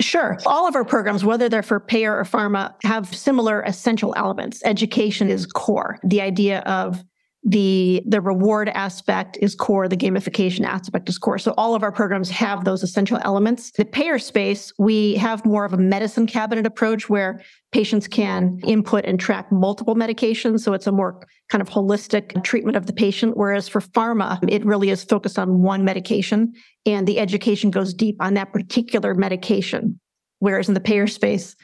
Sure. 0.00 0.38
All 0.46 0.68
of 0.68 0.76
our 0.76 0.84
programs, 0.84 1.24
whether 1.24 1.48
they're 1.48 1.62
for 1.62 1.80
payer 1.80 2.16
or 2.16 2.24
pharma, 2.24 2.74
have 2.84 3.14
similar 3.14 3.62
essential 3.62 4.14
elements. 4.16 4.62
Education 4.64 5.28
is 5.28 5.46
core. 5.46 5.98
The 6.04 6.20
idea 6.20 6.60
of 6.60 7.04
the 7.48 8.02
the 8.06 8.20
reward 8.20 8.68
aspect 8.68 9.38
is 9.40 9.54
core 9.54 9.88
the 9.88 9.96
gamification 9.96 10.66
aspect 10.66 11.08
is 11.08 11.16
core. 11.16 11.38
So 11.38 11.54
all 11.56 11.74
of 11.74 11.82
our 11.82 11.90
programs 11.90 12.28
have 12.28 12.64
those 12.64 12.82
essential 12.82 13.18
elements. 13.22 13.70
The 13.70 13.86
payer 13.86 14.18
space 14.18 14.70
we 14.78 15.14
have 15.14 15.46
more 15.46 15.64
of 15.64 15.72
a 15.72 15.78
medicine 15.78 16.26
cabinet 16.26 16.66
approach 16.66 17.08
where 17.08 17.40
patients 17.72 18.06
can 18.06 18.60
input 18.64 19.06
and 19.06 19.18
track 19.18 19.50
multiple 19.50 19.94
medications. 19.94 20.60
So 20.60 20.74
it's 20.74 20.86
a 20.86 20.92
more 20.92 21.26
kind 21.48 21.62
of 21.62 21.70
holistic 21.70 22.44
treatment 22.44 22.76
of 22.76 22.84
the 22.84 22.92
patient 22.92 23.34
whereas 23.34 23.66
for 23.66 23.80
pharma 23.80 24.38
it 24.46 24.64
really 24.66 24.90
is 24.90 25.02
focused 25.02 25.38
on 25.38 25.62
one 25.62 25.84
medication 25.84 26.52
and 26.84 27.06
the 27.08 27.18
education 27.18 27.70
goes 27.70 27.94
deep 27.94 28.16
on 28.20 28.34
that 28.34 28.52
particular 28.52 29.14
medication. 29.14 29.98
Whereas 30.40 30.68
in 30.68 30.74
the 30.74 30.80
payer 30.80 31.06
space 31.06 31.56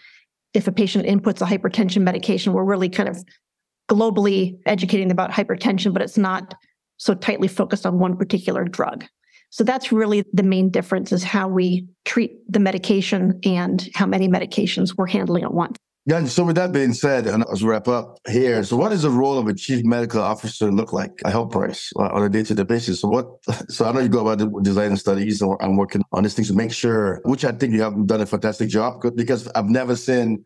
if 0.54 0.66
a 0.66 0.72
patient 0.72 1.04
inputs 1.04 1.42
a 1.42 1.44
hypertension 1.44 2.00
medication 2.00 2.54
we're 2.54 2.64
really 2.64 2.88
kind 2.88 3.08
of 3.10 3.22
globally 3.88 4.58
educating 4.66 5.10
about 5.10 5.30
hypertension, 5.30 5.92
but 5.92 6.02
it's 6.02 6.18
not 6.18 6.54
so 6.96 7.14
tightly 7.14 7.48
focused 7.48 7.86
on 7.86 7.98
one 7.98 8.16
particular 8.16 8.64
drug. 8.64 9.04
So 9.50 9.62
that's 9.62 9.92
really 9.92 10.24
the 10.32 10.42
main 10.42 10.70
difference 10.70 11.12
is 11.12 11.22
how 11.22 11.48
we 11.48 11.86
treat 12.04 12.32
the 12.50 12.58
medication 12.58 13.38
and 13.44 13.88
how 13.94 14.06
many 14.06 14.28
medications 14.28 14.96
we're 14.96 15.06
handling 15.06 15.44
at 15.44 15.54
once. 15.54 15.76
Yeah, 16.06 16.22
so 16.26 16.44
with 16.44 16.56
that 16.56 16.70
being 16.70 16.92
said, 16.92 17.26
and 17.26 17.44
as 17.50 17.62
we 17.62 17.70
wrap 17.70 17.88
up 17.88 18.18
here, 18.28 18.62
so 18.62 18.76
what 18.76 18.90
does 18.90 19.02
the 19.02 19.10
role 19.10 19.38
of 19.38 19.46
a 19.46 19.54
chief 19.54 19.84
medical 19.84 20.20
officer 20.20 20.70
look 20.70 20.92
like 20.92 21.12
at 21.24 21.32
HealthPrize 21.32 21.92
uh, 21.98 22.14
on 22.14 22.22
a 22.24 22.28
day-to-day 22.28 22.64
basis? 22.64 23.00
So 23.00 23.08
what? 23.08 23.26
So 23.70 23.86
I 23.86 23.92
know 23.92 24.00
you 24.00 24.10
go 24.10 24.26
about 24.28 24.62
designing 24.62 24.96
studies, 24.96 25.40
and 25.40 25.56
I'm 25.60 25.76
working 25.76 26.02
on 26.12 26.24
these 26.24 26.34
things 26.34 26.48
to 26.48 26.54
make 26.54 26.72
sure, 26.72 27.22
which 27.24 27.46
I 27.46 27.52
think 27.52 27.72
you 27.72 27.80
have 27.80 28.06
done 28.06 28.20
a 28.20 28.26
fantastic 28.26 28.68
job 28.68 29.02
because 29.14 29.48
I've 29.54 29.70
never 29.70 29.96
seen 29.96 30.44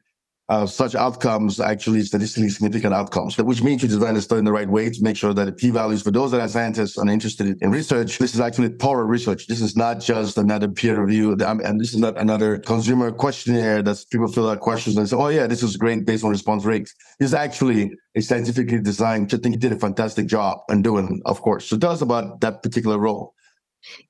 uh, 0.48 0.66
such 0.66 0.94
outcomes 0.94 1.60
actually 1.60 2.02
statistically 2.02 2.48
significant 2.48 2.94
outcomes, 2.94 3.36
which 3.36 3.62
means 3.62 3.82
you 3.82 3.88
design 3.88 4.14
the 4.14 4.22
study 4.22 4.38
in 4.38 4.44
the 4.44 4.52
right 4.52 4.68
way 4.68 4.88
to 4.88 5.02
make 5.02 5.16
sure 5.16 5.34
that 5.34 5.44
the 5.44 5.52
p-values 5.52 6.02
for 6.02 6.10
those 6.10 6.30
that 6.30 6.40
are 6.40 6.48
scientists 6.48 6.96
and 6.96 7.10
interested 7.10 7.60
in 7.60 7.70
research, 7.70 8.18
this 8.18 8.34
is 8.34 8.40
actually 8.40 8.68
thorough 8.68 9.04
research. 9.04 9.46
This 9.46 9.60
is 9.60 9.76
not 9.76 10.00
just 10.00 10.38
another 10.38 10.68
peer 10.68 11.02
review, 11.02 11.32
and 11.32 11.80
this 11.80 11.92
is 11.92 11.98
not 11.98 12.16
another 12.18 12.58
consumer 12.58 13.12
questionnaire 13.12 13.82
that 13.82 14.02
people 14.10 14.28
fill 14.28 14.48
out 14.48 14.60
questions 14.60 14.96
and 14.96 15.08
say, 15.08 15.16
oh 15.16 15.28
yeah, 15.28 15.46
this 15.46 15.62
is 15.62 15.76
great 15.76 16.06
based 16.06 16.24
on 16.24 16.30
response 16.30 16.64
rates. 16.64 16.94
This 17.18 17.28
is 17.28 17.34
actually 17.34 17.90
a 18.14 18.22
scientifically 18.22 18.80
designed, 18.80 19.32
I 19.34 19.36
think 19.36 19.54
you 19.54 19.60
did 19.60 19.72
a 19.72 19.78
fantastic 19.78 20.26
job 20.26 20.60
in 20.70 20.80
doing, 20.80 21.20
of 21.26 21.42
course. 21.42 21.66
So 21.66 21.76
tell 21.76 21.90
us 21.90 22.00
about 22.00 22.40
that 22.40 22.62
particular 22.62 22.98
role. 22.98 23.34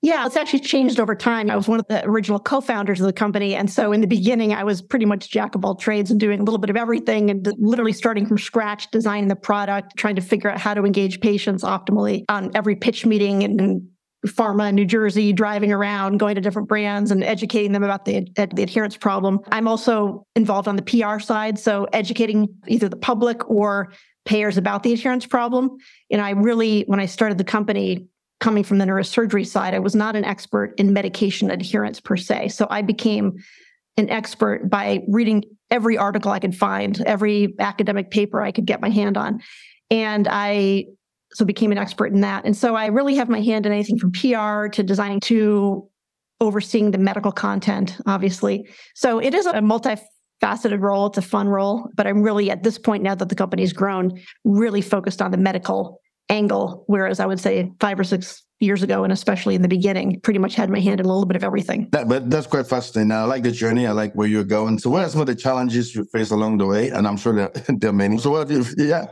Yeah, 0.03 0.27
it's 0.27 0.37
actually 0.37 0.61
changed 0.61 1.01
over 1.01 1.15
time. 1.15 1.51
I 1.51 1.57
was 1.57 1.69
one 1.69 1.81
of 1.81 1.87
the 1.89 2.05
original 2.07 2.39
co 2.39 2.61
founders 2.61 3.01
of 3.01 3.07
the 3.07 3.13
company. 3.13 3.55
And 3.55 3.71
so 3.71 3.93
in 3.93 4.01
the 4.01 4.07
beginning, 4.07 4.53
I 4.53 4.65
was 4.65 4.81
pretty 4.81 5.05
much 5.05 5.31
jack 5.31 5.55
of 5.55 5.65
all 5.65 5.75
trades 5.75 6.11
and 6.11 6.21
doing 6.21 6.41
a 6.41 6.43
little 6.43 6.59
bit 6.59 6.71
of 6.71 6.77
everything 6.77 7.31
and 7.31 7.53
literally 7.59 7.93
starting 7.93 8.27
from 8.27 8.39
scratch, 8.39 8.91
designing 8.91 9.29
the 9.29 9.37
product, 9.37 9.97
trying 9.97 10.17
to 10.17 10.23
figure 10.23 10.51
out 10.51 10.59
how 10.59 10.75
to 10.75 10.85
engage 10.85 11.21
patients 11.21 11.65
optimally 11.65 12.25
on 12.29 12.51
every 12.55 12.77
pitch 12.77 13.05
meeting 13.07 13.43
and 13.45 13.83
pharma 14.27 14.69
in 14.69 14.75
New 14.75 14.85
Jersey, 14.85 15.33
driving 15.33 15.73
around, 15.73 16.19
going 16.19 16.35
to 16.35 16.41
different 16.41 16.69
brands 16.69 17.11
and 17.11 17.23
educating 17.23 17.73
them 17.73 17.85
about 17.85 18.05
the, 18.05 18.27
the 18.35 18.63
adherence 18.63 18.97
problem. 18.97 19.41
I'm 19.53 19.69
also 19.69 20.27
involved 20.35 20.67
on 20.67 20.77
the 20.77 20.83
PR 20.83 21.21
side, 21.21 21.59
so 21.59 21.87
educating 21.93 22.49
either 22.67 22.89
the 22.89 22.97
public 22.97 23.49
or 23.49 23.93
payers 24.25 24.57
about 24.57 24.83
the 24.83 24.93
adherence 24.93 25.25
problem. 25.27 25.79
And 26.11 26.21
I 26.21 26.31
really, 26.31 26.83
when 26.83 27.01
I 27.01 27.07
started 27.07 27.39
the 27.39 27.45
company, 27.45 28.07
coming 28.41 28.63
from 28.63 28.79
the 28.79 28.85
neurosurgery 28.85 29.47
side, 29.47 29.75
I 29.75 29.79
was 29.79 29.95
not 29.95 30.17
an 30.17 30.25
expert 30.25 30.75
in 30.79 30.93
medication 30.93 31.51
adherence 31.51 32.01
per 32.01 32.17
se. 32.17 32.49
So 32.49 32.67
I 32.71 32.83
became 32.83 33.37
an 33.97 34.09
expert 34.11 34.71
by 34.71 35.01
reading 35.09 35.45
every 35.71 35.99
article 35.99 36.31
I 36.31 36.39
could 36.39 36.57
find, 36.57 37.01
every 37.03 37.55
academic 37.59 38.11
paper 38.11 38.41
I 38.41 38.53
could 38.53 38.65
get 38.65 38.81
my 38.81 38.91
hand 38.91 39.17
on. 39.17 39.41
And 39.91 40.29
I 40.31 40.87
so 41.33 41.45
became 41.45 41.73
an 41.73 41.79
expert 41.79 42.13
in 42.13 42.21
that. 42.23 42.45
And 42.45 42.57
so 42.57 42.75
I 42.75 42.87
really 42.87 43.17
have 43.17 43.29
my 43.29 43.41
hand 43.41 43.67
in 43.67 43.73
anything 43.73 43.99
from 43.99 44.13
PR 44.13 44.69
to 44.69 44.83
designing 44.83 45.21
to 45.21 45.89
overseeing 46.41 46.93
the 46.93 46.99
medical 46.99 47.33
content, 47.33 47.99
obviously. 48.07 48.69
So 48.95 49.19
it 49.19 49.35
is 49.35 49.47
a 49.47 49.55
multifaceted 49.55 50.81
role. 50.81 51.07
It's 51.07 51.19
a 51.19 51.23
fun 51.23 51.49
role, 51.49 51.91
but 51.97 52.07
I'm 52.07 52.23
really 52.23 52.51
at 52.51 52.63
this 52.63 52.79
point 52.79 53.03
now 53.03 53.15
that 53.17 53.29
the 53.29 53.35
company's 53.35 53.73
grown, 53.73 54.21
really 54.45 54.81
focused 54.81 55.21
on 55.21 55.33
the 55.33 55.37
medical 55.37 56.01
angle. 56.29 56.85
Whereas 56.87 57.21
I 57.21 57.27
would 57.27 57.41
say 57.41 57.73
five 57.81 57.99
or 57.99 58.05
six 58.05 58.45
years 58.61 58.83
ago, 58.83 59.05
and 59.05 59.13
especially 59.13 59.55
in 59.55 59.63
the 59.63 59.69
beginning, 59.69 60.21
pretty 60.21 60.39
much 60.39 60.55
had 60.55 60.69
my 60.69 60.81
hand 60.81 61.01
in 61.01 61.07
a 61.07 61.09
little 61.09 61.27
bit 61.27 61.37
of 61.37 61.45
everything. 61.45 61.89
That, 61.93 62.09
but 62.09 62.29
that's 62.31 62.47
quite 62.47 62.67
fascinating. 62.67 63.13
I 63.13 63.25
like 63.25 63.43
the 63.43 63.53
journey. 63.53 63.87
I 63.87 63.93
like 63.93 64.13
where 64.15 64.27
you're 64.27 64.45
going. 64.45 64.79
So, 64.79 64.91
what 64.91 65.05
are 65.05 65.09
some 65.09 65.21
of 65.21 65.27
the 65.27 65.35
challenges 65.35 65.95
you 65.95 66.05
face 66.05 66.31
along 66.31 66.59
the 66.59 66.67
way? 66.67 66.89
And 66.89 67.07
I'm 67.07 67.17
sure 67.17 67.35
there, 67.35 67.53
there 67.69 67.91
are 67.91 67.93
many. 67.93 68.19
So, 68.19 68.31
what 68.31 68.49
have 68.49 68.51
you, 68.51 68.65
yeah, 68.77 69.07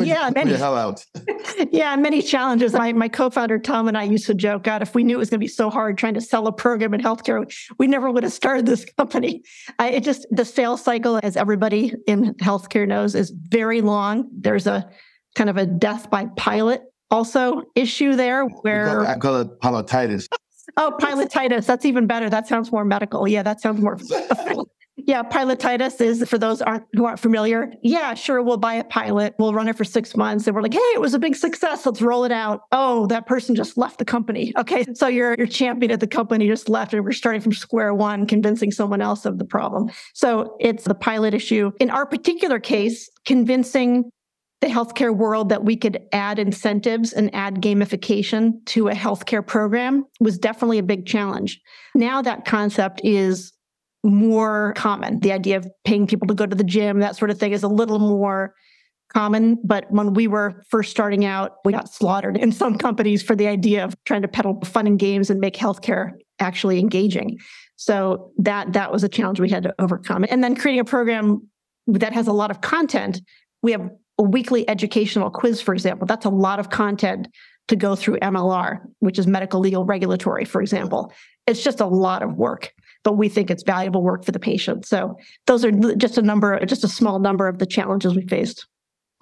yeah, 0.00 0.30
many, 0.34 0.52
the 0.52 0.58
hell 0.58 0.76
out. 0.76 1.04
yeah, 1.70 1.94
many 1.96 2.22
challenges. 2.22 2.72
My, 2.72 2.92
my 2.92 3.08
co-founder 3.08 3.58
Tom 3.58 3.88
and 3.88 3.98
I 3.98 4.04
used 4.04 4.26
to 4.26 4.34
joke, 4.34 4.64
God, 4.64 4.82
if 4.82 4.94
we 4.94 5.04
knew 5.04 5.16
it 5.16 5.18
was 5.18 5.30
going 5.30 5.38
to 5.38 5.44
be 5.44 5.48
so 5.48 5.70
hard 5.70 5.98
trying 5.98 6.14
to 6.14 6.20
sell 6.20 6.46
a 6.46 6.52
program 6.52 6.94
in 6.94 7.00
healthcare, 7.00 7.44
we 7.78 7.86
never 7.86 8.10
would 8.10 8.22
have 8.22 8.32
started 8.32 8.66
this 8.66 8.84
company. 8.96 9.42
I, 9.78 9.90
it 9.90 10.04
just 10.04 10.26
the 10.30 10.44
sales 10.44 10.82
cycle, 10.82 11.20
as 11.22 11.36
everybody 11.36 11.94
in 12.06 12.34
healthcare 12.34 12.86
knows, 12.86 13.14
is 13.14 13.30
very 13.30 13.80
long. 13.80 14.28
There's 14.32 14.66
a 14.66 14.88
kind 15.34 15.50
of 15.50 15.56
a 15.56 15.66
death 15.66 16.10
by 16.10 16.26
pilot 16.36 16.82
also 17.10 17.62
issue 17.74 18.16
there 18.16 18.46
where 18.46 19.06
I 19.06 19.18
call 19.18 19.40
it 19.40 19.60
pilotitis. 19.60 20.28
oh, 20.76 20.96
pilotitis. 20.98 21.66
That's 21.66 21.84
even 21.84 22.06
better. 22.06 22.30
That 22.30 22.48
sounds 22.48 22.72
more 22.72 22.84
medical. 22.84 23.28
Yeah, 23.28 23.42
that 23.42 23.60
sounds 23.60 23.80
more 23.80 23.98
Yeah, 24.96 25.22
pilotitis 25.22 26.02
is 26.02 26.28
for 26.28 26.36
those 26.36 26.60
aren't 26.60 26.84
who 26.92 27.06
aren't 27.06 27.18
familiar. 27.18 27.72
Yeah, 27.82 28.12
sure, 28.12 28.42
we'll 28.42 28.58
buy 28.58 28.74
a 28.74 28.84
pilot. 28.84 29.34
We'll 29.38 29.54
run 29.54 29.66
it 29.66 29.76
for 29.76 29.84
six 29.84 30.14
months, 30.14 30.46
and 30.46 30.54
we're 30.54 30.60
like, 30.60 30.74
hey, 30.74 30.78
it 30.78 31.00
was 31.00 31.14
a 31.14 31.18
big 31.18 31.34
success. 31.34 31.86
Let's 31.86 32.02
roll 32.02 32.24
it 32.24 32.30
out. 32.30 32.60
Oh, 32.72 33.06
that 33.06 33.26
person 33.26 33.54
just 33.54 33.78
left 33.78 33.98
the 33.98 34.04
company. 34.04 34.52
Okay, 34.58 34.84
so 34.94 35.06
your 35.06 35.34
your 35.38 35.46
champion 35.46 35.90
at 35.92 36.00
the 36.00 36.06
company 36.06 36.46
just 36.46 36.68
left, 36.68 36.92
and 36.92 37.02
we're 37.04 37.12
starting 37.12 37.40
from 37.40 37.54
square 37.54 37.94
one, 37.94 38.26
convincing 38.26 38.70
someone 38.70 39.00
else 39.00 39.24
of 39.24 39.38
the 39.38 39.46
problem. 39.46 39.90
So 40.12 40.56
it's 40.60 40.84
the 40.84 40.94
pilot 40.94 41.32
issue. 41.32 41.72
In 41.80 41.88
our 41.88 42.04
particular 42.04 42.60
case, 42.60 43.08
convincing 43.24 44.10
the 44.62 44.68
healthcare 44.68 45.14
world 45.14 45.48
that 45.48 45.64
we 45.64 45.76
could 45.76 45.98
add 46.12 46.38
incentives 46.38 47.12
and 47.12 47.34
add 47.34 47.56
gamification 47.56 48.64
to 48.66 48.88
a 48.88 48.94
healthcare 48.94 49.44
program 49.44 50.04
was 50.20 50.38
definitely 50.38 50.78
a 50.78 50.84
big 50.84 51.04
challenge. 51.04 51.60
Now 51.96 52.22
that 52.22 52.44
concept 52.44 53.00
is 53.02 53.52
more 54.04 54.72
common. 54.76 55.18
The 55.18 55.32
idea 55.32 55.56
of 55.56 55.68
paying 55.84 56.06
people 56.06 56.28
to 56.28 56.34
go 56.34 56.46
to 56.46 56.54
the 56.54 56.62
gym, 56.62 57.00
that 57.00 57.16
sort 57.16 57.32
of 57.32 57.38
thing, 57.38 57.50
is 57.50 57.64
a 57.64 57.68
little 57.68 57.98
more 57.98 58.54
common. 59.12 59.58
But 59.64 59.90
when 59.90 60.14
we 60.14 60.28
were 60.28 60.62
first 60.70 60.92
starting 60.92 61.24
out, 61.24 61.56
we 61.64 61.72
got 61.72 61.92
slaughtered 61.92 62.36
in 62.36 62.52
some 62.52 62.78
companies 62.78 63.20
for 63.20 63.34
the 63.34 63.48
idea 63.48 63.84
of 63.84 63.96
trying 64.04 64.22
to 64.22 64.28
peddle 64.28 64.60
fun 64.64 64.86
and 64.86 64.98
games 64.98 65.28
and 65.28 65.40
make 65.40 65.54
healthcare 65.54 66.12
actually 66.38 66.78
engaging. 66.78 67.36
So 67.74 68.30
that 68.38 68.74
that 68.74 68.92
was 68.92 69.02
a 69.02 69.08
challenge 69.08 69.40
we 69.40 69.50
had 69.50 69.64
to 69.64 69.74
overcome. 69.80 70.24
And 70.30 70.42
then 70.42 70.54
creating 70.54 70.80
a 70.80 70.84
program 70.84 71.48
that 71.88 72.12
has 72.12 72.28
a 72.28 72.32
lot 72.32 72.52
of 72.52 72.60
content. 72.60 73.20
We 73.60 73.72
have 73.72 73.90
a 74.18 74.22
weekly 74.22 74.68
educational 74.68 75.30
quiz, 75.30 75.60
for 75.60 75.74
example. 75.74 76.06
That's 76.06 76.26
a 76.26 76.30
lot 76.30 76.58
of 76.60 76.70
content 76.70 77.28
to 77.68 77.76
go 77.76 77.94
through 77.96 78.18
MLR, 78.18 78.80
which 78.98 79.18
is 79.18 79.26
medical 79.26 79.60
legal 79.60 79.84
regulatory, 79.84 80.44
for 80.44 80.60
example. 80.60 81.12
It's 81.46 81.62
just 81.62 81.80
a 81.80 81.86
lot 81.86 82.22
of 82.22 82.36
work 82.36 82.72
but 83.04 83.14
we 83.14 83.28
think 83.28 83.50
it's 83.50 83.62
valuable 83.62 84.02
work 84.02 84.24
for 84.24 84.32
the 84.32 84.38
patient. 84.38 84.86
So 84.86 85.16
those 85.46 85.64
are 85.64 85.72
just 85.96 86.18
a 86.18 86.22
number, 86.22 86.64
just 86.64 86.84
a 86.84 86.88
small 86.88 87.18
number 87.18 87.48
of 87.48 87.58
the 87.58 87.66
challenges 87.66 88.14
we 88.14 88.26
faced. 88.26 88.66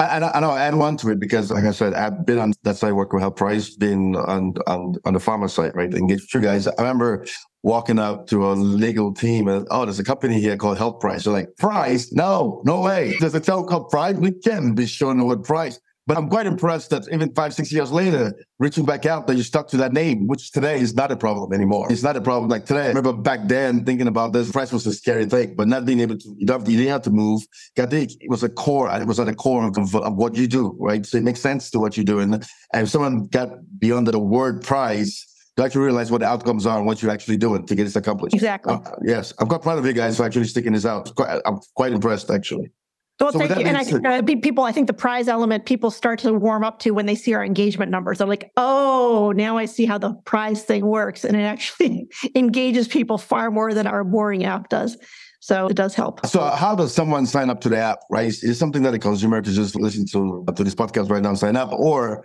And, 0.01 0.25
and 0.25 0.45
I'll 0.45 0.57
add 0.57 0.75
one 0.75 0.97
to 0.99 1.11
it 1.11 1.21
because, 1.21 1.51
like 1.51 1.65
I 1.65 1.73
said, 1.73 1.95
I've 1.95 2.25
been 2.25 2.39
on 2.39 2.53
that 2.63 2.77
side 2.77 2.93
working 2.93 3.21
with 3.21 3.35
HealthPrize, 3.35 3.79
been 3.79 4.17
on 4.17 4.55
on 4.67 4.95
on 5.05 5.13
the 5.13 5.19
pharma 5.19 5.51
site, 5.51 5.75
right? 5.75 5.93
Engage 5.93 6.33
you 6.33 6.41
guys. 6.41 6.67
I 6.67 6.73
remember 6.79 7.27
walking 7.63 7.99
up 7.99 8.27
to 8.29 8.51
a 8.51 8.53
legal 8.53 9.13
team 9.13 9.47
and 9.49 9.67
oh, 9.71 9.85
there's 9.85 9.99
a 9.99 10.05
company 10.05 10.41
here 10.41 10.57
called 10.57 10.79
HealthPrize. 10.79 11.25
They're 11.25 11.33
like, 11.33 11.57
Prize? 11.59 12.13
No, 12.13 12.63
no 12.65 12.81
way. 12.81 13.17
There's 13.21 13.35
a 13.35 13.41
telco 13.41 13.91
Prize. 13.91 14.17
We 14.17 14.33
can't 14.33 14.75
be 14.75 14.87
showing 14.87 15.19
the 15.19 15.25
word 15.25 15.45
Prize. 15.45 15.79
But 16.11 16.19
I'm 16.19 16.29
quite 16.29 16.47
impressed 16.47 16.91
that 16.91 17.05
even 17.13 17.33
five, 17.35 17.55
six 17.55 17.71
years 17.71 17.93
later, 17.93 18.35
reaching 18.59 18.85
back 18.85 19.07
out, 19.07 19.29
that 19.29 19.37
you 19.37 19.45
stuck 19.45 19.69
to 19.69 19.77
that 19.77 19.93
name, 19.93 20.27
which 20.27 20.51
today 20.51 20.81
is 20.81 20.93
not 20.93 21.13
a 21.13 21.17
problem 21.17 21.53
anymore. 21.53 21.87
It's 21.89 22.03
not 22.03 22.17
a 22.17 22.21
problem 22.21 22.51
like 22.51 22.67
today. 22.67 22.87
I 22.87 22.89
remember 22.89 23.13
back 23.13 23.47
then 23.47 23.85
thinking 23.85 24.09
about 24.09 24.33
this, 24.33 24.51
prize 24.51 24.73
was 24.73 24.85
a 24.89 24.93
scary 24.93 25.27
thing, 25.27 25.55
but 25.55 25.69
not 25.69 25.85
being 25.85 26.01
able 26.01 26.19
to, 26.19 26.35
you, 26.37 26.47
don't, 26.47 26.67
you 26.67 26.79
didn't 26.79 26.91
have 26.91 27.03
to 27.03 27.13
move. 27.13 27.43
it 27.77 28.29
was 28.29 28.43
a 28.43 28.49
core, 28.49 28.91
it 28.91 29.07
was 29.07 29.21
at 29.21 29.27
the 29.27 29.37
core 29.37 29.65
of, 29.65 29.95
of, 29.95 30.17
what 30.17 30.35
you 30.35 30.49
do, 30.49 30.77
right? 30.81 31.07
So 31.07 31.17
it 31.17 31.23
makes 31.23 31.39
sense 31.39 31.71
to 31.71 31.79
what 31.79 31.97
you're 31.97 32.03
doing. 32.03 32.35
And 32.35 32.45
if 32.75 32.89
someone 32.89 33.29
got 33.29 33.51
beyond 33.79 34.09
the 34.09 34.19
word 34.19 34.65
prize, 34.65 35.25
you 35.57 35.63
actually 35.63 35.85
realize 35.85 36.11
what 36.11 36.23
the 36.23 36.27
outcomes 36.27 36.67
are 36.67 36.79
and 36.79 36.87
what 36.89 37.03
you're 37.03 37.13
actually 37.13 37.37
doing 37.37 37.67
to 37.67 37.77
get 37.77 37.85
this 37.85 37.95
accomplished. 37.95 38.35
Exactly. 38.35 38.75
Uh, 38.75 38.81
yes. 39.05 39.33
I'm 39.39 39.47
quite 39.47 39.63
proud 39.63 39.79
of 39.79 39.87
you 39.87 39.93
guys 39.93 40.17
for 40.17 40.25
actually 40.25 40.47
sticking 40.47 40.73
this 40.73 40.87
out. 40.87 41.13
I'm 41.47 41.61
quite 41.77 41.93
impressed, 41.93 42.33
actually. 42.33 42.73
Well, 43.21 43.33
so 43.33 43.39
thank 43.39 43.57
you. 43.59 43.67
And 43.67 43.77
I, 44.07 44.19
uh, 44.19 44.23
people, 44.23 44.65
I 44.65 44.73
think 44.73 44.87
the 44.87 44.95
prize 44.95 45.29
element 45.29 45.67
people 45.67 45.91
start 45.91 46.21
to 46.21 46.33
warm 46.33 46.65
up 46.65 46.79
to 46.81 46.93
when 46.93 47.05
they 47.05 47.15
see 47.15 47.35
our 47.35 47.45
engagement 47.45 47.91
numbers. 47.91 48.19
They're 48.19 48.27
like, 48.27 48.51
oh, 48.57 49.33
now 49.37 49.59
I 49.59 49.67
see 49.67 49.85
how 49.85 49.99
the 49.99 50.15
prize 50.25 50.65
thing 50.65 50.87
works. 50.87 51.25
And 51.25 51.37
it 51.37 51.43
actually 51.43 52.09
engages 52.35 52.89
people 52.89 53.19
far 53.19 53.51
more 53.51 53.75
than 53.75 53.87
our 53.87 54.05
boring 54.05 54.45
app 54.45 54.71
does. 54.71 54.97
So 55.41 55.67
it 55.67 55.77
does 55.77 55.95
help. 55.95 56.25
So 56.27 56.41
how 56.43 56.75
does 56.75 56.95
someone 56.95 57.27
sign 57.27 57.51
up 57.51 57.61
to 57.63 57.69
the 57.69 57.79
app, 57.79 58.01
right? 58.11 58.29
Is 58.29 58.59
something 58.59 58.83
that 58.83 58.95
a 58.95 58.99
consumer 58.99 59.41
to 59.41 59.51
just 59.51 59.75
listen 59.75 60.07
to, 60.13 60.45
uh, 60.47 60.53
to 60.53 60.63
this 60.63 60.75
podcast 60.75 61.11
right 61.11 61.23
now 61.23 61.31
and 61.31 61.39
sign 61.39 61.57
up? 61.57 61.73
Or 61.73 62.25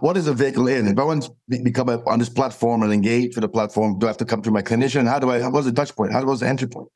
what 0.00 0.18
is 0.18 0.26
a 0.26 0.34
vehicle 0.34 0.68
in? 0.68 0.86
If 0.86 0.98
I 0.98 1.04
want 1.04 1.22
to 1.24 1.32
become 1.62 1.88
a, 1.88 2.04
on 2.06 2.18
this 2.18 2.28
platform 2.28 2.82
and 2.82 2.92
engage 2.92 3.34
with 3.34 3.42
the 3.42 3.48
platform, 3.48 3.98
do 3.98 4.06
I 4.06 4.10
have 4.10 4.18
to 4.18 4.26
come 4.26 4.42
to 4.42 4.50
my 4.50 4.60
clinician? 4.60 5.08
How 5.08 5.18
do 5.18 5.30
I, 5.30 5.40
how 5.40 5.50
was 5.50 5.64
the 5.64 5.72
touch 5.72 5.96
point? 5.96 6.12
How 6.12 6.22
was 6.22 6.40
the 6.40 6.48
entry 6.48 6.68
point? 6.68 6.88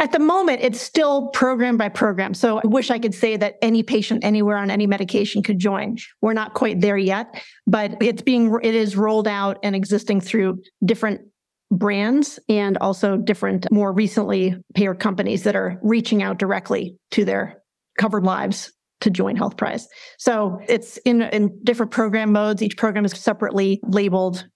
At 0.00 0.10
the 0.10 0.18
moment, 0.18 0.60
it's 0.60 0.80
still 0.80 1.28
program 1.28 1.76
by 1.76 1.88
program. 1.88 2.34
So 2.34 2.58
I 2.58 2.66
wish 2.66 2.90
I 2.90 2.98
could 2.98 3.14
say 3.14 3.36
that 3.36 3.58
any 3.62 3.84
patient 3.84 4.24
anywhere 4.24 4.56
on 4.56 4.72
any 4.72 4.88
medication 4.88 5.40
could 5.44 5.60
join. 5.60 5.98
We're 6.20 6.32
not 6.32 6.54
quite 6.54 6.80
there 6.80 6.98
yet, 6.98 7.40
but 7.68 7.96
it's 8.02 8.22
being, 8.22 8.58
it 8.60 8.74
is 8.74 8.96
rolled 8.96 9.28
out 9.28 9.60
and 9.62 9.76
existing 9.76 10.20
through 10.20 10.62
different 10.84 11.20
brands 11.70 12.38
and 12.48 12.76
also 12.78 13.16
different, 13.16 13.70
more 13.70 13.92
recently 13.92 14.56
payer 14.74 14.94
companies 14.94 15.44
that 15.44 15.56
are 15.56 15.78
reaching 15.82 16.22
out 16.22 16.38
directly 16.38 16.96
to 17.12 17.24
their 17.24 17.62
covered 17.98 18.24
lives 18.24 18.72
to 19.00 19.10
join 19.10 19.36
HealthPrize. 19.36 19.84
So 20.18 20.60
it's 20.68 20.96
in, 20.98 21.22
in 21.22 21.58
different 21.64 21.92
program 21.92 22.32
modes. 22.32 22.62
Each 22.62 22.76
program 22.76 23.04
is 23.04 23.12
separately 23.12 23.80
labeled 23.84 24.46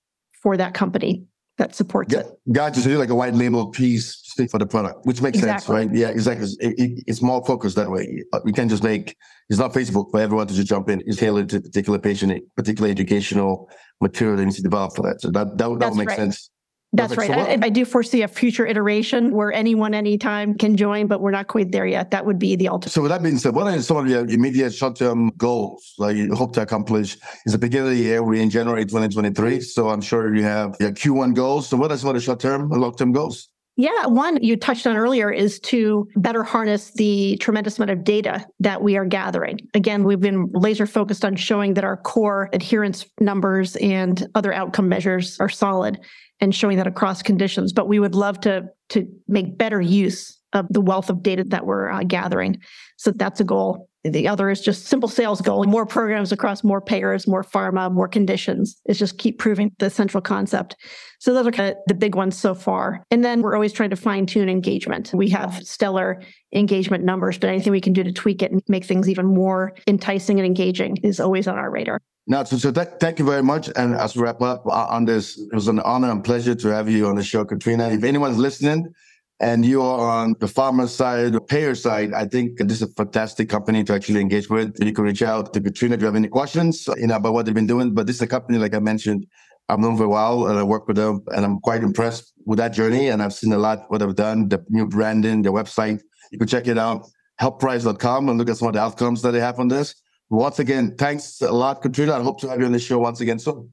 for 0.43 0.57
that 0.57 0.75
company 0.75 1.25
that 1.57 1.75
supports 1.75 2.13
yeah, 2.13 2.21
it. 2.21 2.27
Gotcha. 2.53 2.81
So 2.81 2.89
you're 2.89 2.99
like 2.99 3.11
a 3.11 3.15
white 3.15 3.35
label 3.35 3.71
piece 3.71 4.21
for 4.51 4.59
the 4.59 4.67
product, 4.67 5.07
which 5.07 5.23
makes 5.23 5.39
exactly. 5.39 5.61
sense, 5.61 5.69
right? 5.69 5.97
Yeah, 5.97 6.09
exactly. 6.09 6.49
It, 6.59 6.75
it, 6.79 7.05
it's 7.07 7.23
more 7.23 7.45
focused 7.47 7.77
that 7.77 7.91
way. 7.91 8.25
Uh, 8.33 8.41
we 8.45 8.53
can 8.53 8.69
just 8.69 8.83
make 8.83 9.17
it's 9.49 9.59
not 9.59 9.73
Facebook 9.73 10.11
for 10.11 10.21
everyone 10.21 10.49
to 10.49 10.55
just 10.55 10.67
jump 10.67 10.89
in. 10.89 11.03
It's 11.07 11.19
tailored 11.19 11.49
to 11.51 11.59
a 11.59 11.61
particular 11.61 11.99
patient, 11.99 12.43
particular 12.57 12.91
educational 12.91 13.71
material 14.01 14.37
that 14.37 14.45
needs 14.45 14.57
to 14.57 14.63
develop 14.63 14.97
for 14.97 15.03
that. 15.03 15.21
So 15.21 15.31
that 15.31 15.57
that, 15.57 15.79
that 15.79 15.91
would 15.91 15.97
make 15.97 16.09
right. 16.09 16.17
sense. 16.17 16.51
That's 16.95 17.17
right. 17.17 17.31
I, 17.31 17.59
I, 17.61 17.69
do 17.71 17.85
foresee 17.85 18.23
a 18.23 18.29
future 18.29 18.65
iteration 18.65 19.33
where 19.33 19.53
anyone, 19.53 19.95
anytime 19.95 20.55
can 20.55 20.77
join, 20.77 21.09
but 21.09 21.21
we're 21.21 21.33
not 21.33 21.49
quite 21.49 21.73
there 21.73 21.87
yet. 21.87 22.13
That 22.13 22.25
would 22.25 22.39
be 22.39 22.55
the 22.55 22.69
ultimate. 22.69 22.93
So, 22.93 23.03
with 23.03 23.11
that 23.11 23.23
being 23.23 23.39
said, 23.39 23.55
what 23.55 23.67
are 23.67 23.83
some 23.83 23.97
of 23.97 24.09
your 24.09 24.25
immediate 24.29 24.73
short 24.73 24.97
term 24.97 25.33
goals 25.37 25.95
that 25.99 26.15
you 26.15 26.33
hope 26.35 26.53
to 26.55 26.63
accomplish? 26.63 27.17
It's 27.45 27.53
the 27.53 27.59
beginning 27.59 27.89
of 27.89 27.97
the 27.97 28.03
year. 28.03 28.23
We're 28.23 28.41
in 28.41 28.51
January 28.51 28.85
2023. 28.85 29.61
So, 29.61 29.89
I'm 29.89 30.01
sure 30.01 30.35
you 30.35 30.45
have 30.45 30.77
your 30.79 30.93
Q1 30.93 31.35
goals. 31.35 31.69
So, 31.69 31.77
what 31.77 31.91
are 31.91 31.97
some 31.97 32.11
of 32.11 32.15
the 32.15 32.21
short 32.21 32.39
term 32.39 32.71
and 32.71 32.81
long 32.81 32.95
term 32.95 33.13
goals? 33.13 33.49
Yeah, 33.77 34.07
one 34.07 34.41
you 34.41 34.57
touched 34.57 34.87
on 34.87 34.97
earlier 34.97 35.31
is 35.31 35.59
to 35.61 36.09
better 36.15 36.45
harness 36.45 36.93
the 36.93 37.37
tremendous 37.39 37.77
amount 37.77 37.91
of 37.91 38.05
data 38.05 38.47
that 38.61 38.83
we 38.83 38.97
are 38.97 39.05
gathering. 39.05 39.59
Again, 39.75 40.05
we've 40.05 40.21
been 40.21 40.49
laser 40.53 40.87
focused 40.87 41.25
on 41.25 41.35
showing 41.35 41.75
that 41.75 41.83
our 41.83 41.97
core 41.97 42.51
adherence 42.53 43.05
numbers 43.21 43.75
and 43.77 44.29
other 44.37 44.53
outcome 44.53 44.89
measures 44.89 45.41
are 45.41 45.49
solid 45.49 45.99
and 46.41 46.55
showing 46.55 46.77
that 46.77 46.87
across 46.87 47.21
conditions. 47.21 47.73
But 47.73 47.89
we 47.89 47.99
would 47.99 48.15
love 48.15 48.41
to 48.41 48.69
to 48.91 49.09
make 49.27 49.59
better 49.59 49.81
use 49.81 50.39
of 50.53 50.67
the 50.71 50.81
wealth 50.81 51.11
of 51.11 51.23
data 51.23 51.43
that 51.49 51.67
we're 51.67 51.91
uh, 51.91 52.05
gathering. 52.05 52.61
So 52.97 53.11
that's 53.11 53.41
a 53.41 53.45
goal. 53.45 53.89
The 54.05 54.29
other 54.29 54.51
is 54.51 54.61
just 54.61 54.87
simple 54.87 55.09
sales 55.09 55.41
goal, 55.41 55.65
more 55.65 55.87
programs 55.87 56.31
across 56.31 56.63
more 56.63 56.83
payers, 56.83 57.27
more 57.27 57.43
pharma, 57.43 57.91
more 57.91 58.07
conditions. 58.07 58.79
It's 58.85 58.99
just 58.99 59.17
keep 59.17 59.39
proving 59.39 59.73
the 59.79 59.89
central 59.89 60.21
concept. 60.21 60.77
So 61.21 61.33
those 61.33 61.47
are 61.47 61.51
kind 61.51 61.71
of 61.71 61.79
the 61.87 61.95
big 61.95 62.15
ones 62.15 62.39
so 62.39 62.55
far. 62.55 63.03
And 63.11 63.25
then 63.25 63.41
we're 63.41 63.55
always 63.55 63.73
trying 63.73 63.89
to 63.91 63.97
fine 63.97 64.27
tune 64.27 64.51
engagement. 64.51 65.11
We 65.15 65.31
have 65.31 65.67
stellar 65.67 66.23
engagement 66.55 67.03
numbers, 67.03 67.39
but 67.39 67.49
anything 67.49 67.73
we 67.73 67.81
can 67.81 67.95
do 67.95 68.05
to 68.05 68.13
tweak 68.13 68.43
it 68.43 68.53
and 68.53 68.63
make 68.69 68.85
things 68.85 69.09
even 69.09 69.25
more 69.25 69.75
enticing 69.87 70.39
and 70.39 70.45
engaging 70.45 70.99
is 70.99 71.19
always 71.19 71.49
on 71.49 71.57
our 71.57 71.71
radar. 71.71 71.99
Now, 72.27 72.45
so, 72.45 72.59
so 72.59 72.71
that, 72.73 73.01
thank 73.01 73.19
you 73.19 73.25
very 73.25 73.43
much. 73.43 73.71
And 73.75 73.95
as 73.95 74.17
we 74.17 74.23
wrap 74.23 74.43
up 74.43 74.67
uh, 74.67 74.87
on 74.91 75.07
this, 75.07 75.39
it 75.39 75.55
was 75.55 75.69
an 75.69 75.81
honor 75.81 76.11
and 76.11 76.23
pleasure 76.23 76.55
to 76.55 76.69
have 76.69 76.91
you 76.91 77.07
on 77.07 77.17
the 77.17 77.23
show, 77.23 77.45
Katrina. 77.45 77.89
If 77.89 78.05
anyone's 78.05 78.39
listening, 78.39 78.93
and 79.41 79.65
you 79.67 79.83
are 79.83 80.23
on 80.23 80.35
the 80.39 80.47
pharma 80.47 80.89
side, 80.89 81.33
the 81.33 81.41
payer 81.41 81.75
side, 81.75 82.13
I 82.13 82.25
think 82.27 82.59
this 82.59 82.81
is 82.81 82.83
a 82.83 82.93
fantastic 82.95 83.49
company 83.49 83.83
to 83.85 83.93
actually 83.93 84.21
engage 84.21 84.49
with. 84.49 84.77
You 84.81 84.93
can 84.93 85.05
reach 85.05 85.23
out 85.23 85.53
to 85.55 85.61
Katrina 85.61 85.97
if 85.97 86.01
you 86.01 86.07
have 86.07 86.17
any 86.17 86.29
questions, 86.29 86.87
you 86.97 87.09
know, 87.09 87.17
about 87.17 87.33
what 87.33 87.47
they've 87.47 87.55
been 87.55 87.67
doing. 87.67 87.95
But 87.95 88.07
this 88.07 88.17
is 88.17 88.23
a 88.23 88.27
company, 88.27 88.59
like 88.59 88.75
I 88.75 88.79
mentioned, 88.79 89.27
I've 89.69 89.81
known 89.81 89.97
for 89.97 90.05
a 90.05 90.09
while 90.09 90.47
and 90.47 90.59
I 90.59 90.63
work 90.63 90.87
with 90.87 90.97
them 90.97 91.23
and 91.35 91.45
I'm 91.45 91.59
quite 91.61 91.83
impressed 91.83 92.33
with 92.47 92.59
that 92.59 92.73
journey. 92.73 93.09
And 93.09 93.23
I've 93.23 93.35
seen 93.35 93.53
a 93.53 93.59
lot 93.59 93.85
what 93.89 93.99
they've 93.99 94.15
done, 94.15 94.49
the 94.49 94.65
new 94.69 94.87
branding, 94.87 95.43
their 95.43 95.53
website. 95.53 96.01
You 96.31 96.39
can 96.39 96.47
check 96.47 96.69
it 96.69 96.79
out, 96.79 97.07
healthprize.com 97.41 98.29
and 98.29 98.39
look 98.39 98.49
at 98.49 98.57
some 98.59 98.69
of 98.69 98.75
the 98.75 98.81
outcomes 98.81 99.23
that 99.23 99.33
they 99.33 99.41
have 99.41 99.59
on 99.59 99.69
this. 99.69 99.95
Once 100.31 100.59
again, 100.59 100.95
thanks 100.97 101.41
a 101.41 101.53
lot, 101.53 101.83
Katrina. 101.83 102.15
I 102.15 102.23
hope 102.23 102.41
to 102.41 102.49
have 102.49 102.61
you 102.61 102.67
on 102.67 102.73
the 102.73 102.79
show 102.79 102.99
once 102.99 103.21
again 103.21 103.39
soon. 103.39 103.71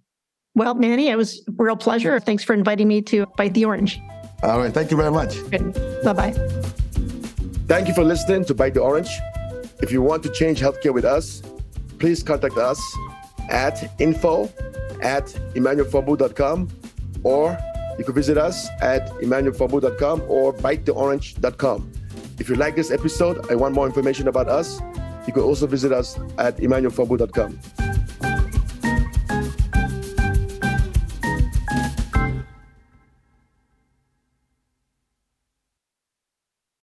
Well, 0.54 0.74
Manny, 0.74 1.10
it 1.10 1.16
was 1.16 1.44
a 1.48 1.64
real 1.64 1.78
pleasure. 1.78 2.20
Thanks 2.20 2.44
for 2.44 2.54
inviting 2.54 2.88
me 2.88 3.02
to 3.04 3.26
Bite 3.38 3.54
the 3.54 3.66
Orange. 3.66 4.02
All 4.44 4.60
right. 4.60 4.74
Thank 4.74 4.92
you 4.92 4.98
very 4.98 5.12
much. 5.12 5.38
Bye 6.04 6.14
bye. 6.14 6.32
Thank 7.68 7.88
you 7.88 7.94
for 7.94 8.04
listening 8.04 8.44
to 8.46 8.54
Bite 8.54 8.74
the 8.74 8.82
Orange. 8.82 9.20
If 9.82 9.92
you 9.92 10.02
want 10.02 10.24
to 10.24 10.30
change 10.32 10.60
healthcare 10.60 10.94
with 10.94 11.06
us, 11.06 11.42
please 12.00 12.24
contact 12.24 12.58
us 12.58 12.80
at 13.50 13.90
info 14.00 14.52
at 15.02 15.26
emmanuelfombu.com 15.56 16.70
or 17.24 17.58
you 17.98 18.06
can 18.06 18.14
visit 18.14 18.38
us 18.38 18.68
at 18.82 19.10
emmanuelfombu.com 19.22 20.24
or 20.28 20.54
bitetheorange.com. 20.54 21.92
If 22.40 22.50
you 22.50 22.56
like 22.56 22.76
this 22.76 22.92
episode 22.92 23.50
and 23.50 23.60
want 23.60 23.76
more 23.76 23.86
information 23.86 24.28
about 24.28 24.48
us, 24.48 24.82
you 25.28 25.34
can 25.34 25.44
also 25.44 25.68
visit 25.68 25.92
us 25.92 26.18
at 26.38 26.58
emmanuelfombu.com. 26.58 27.60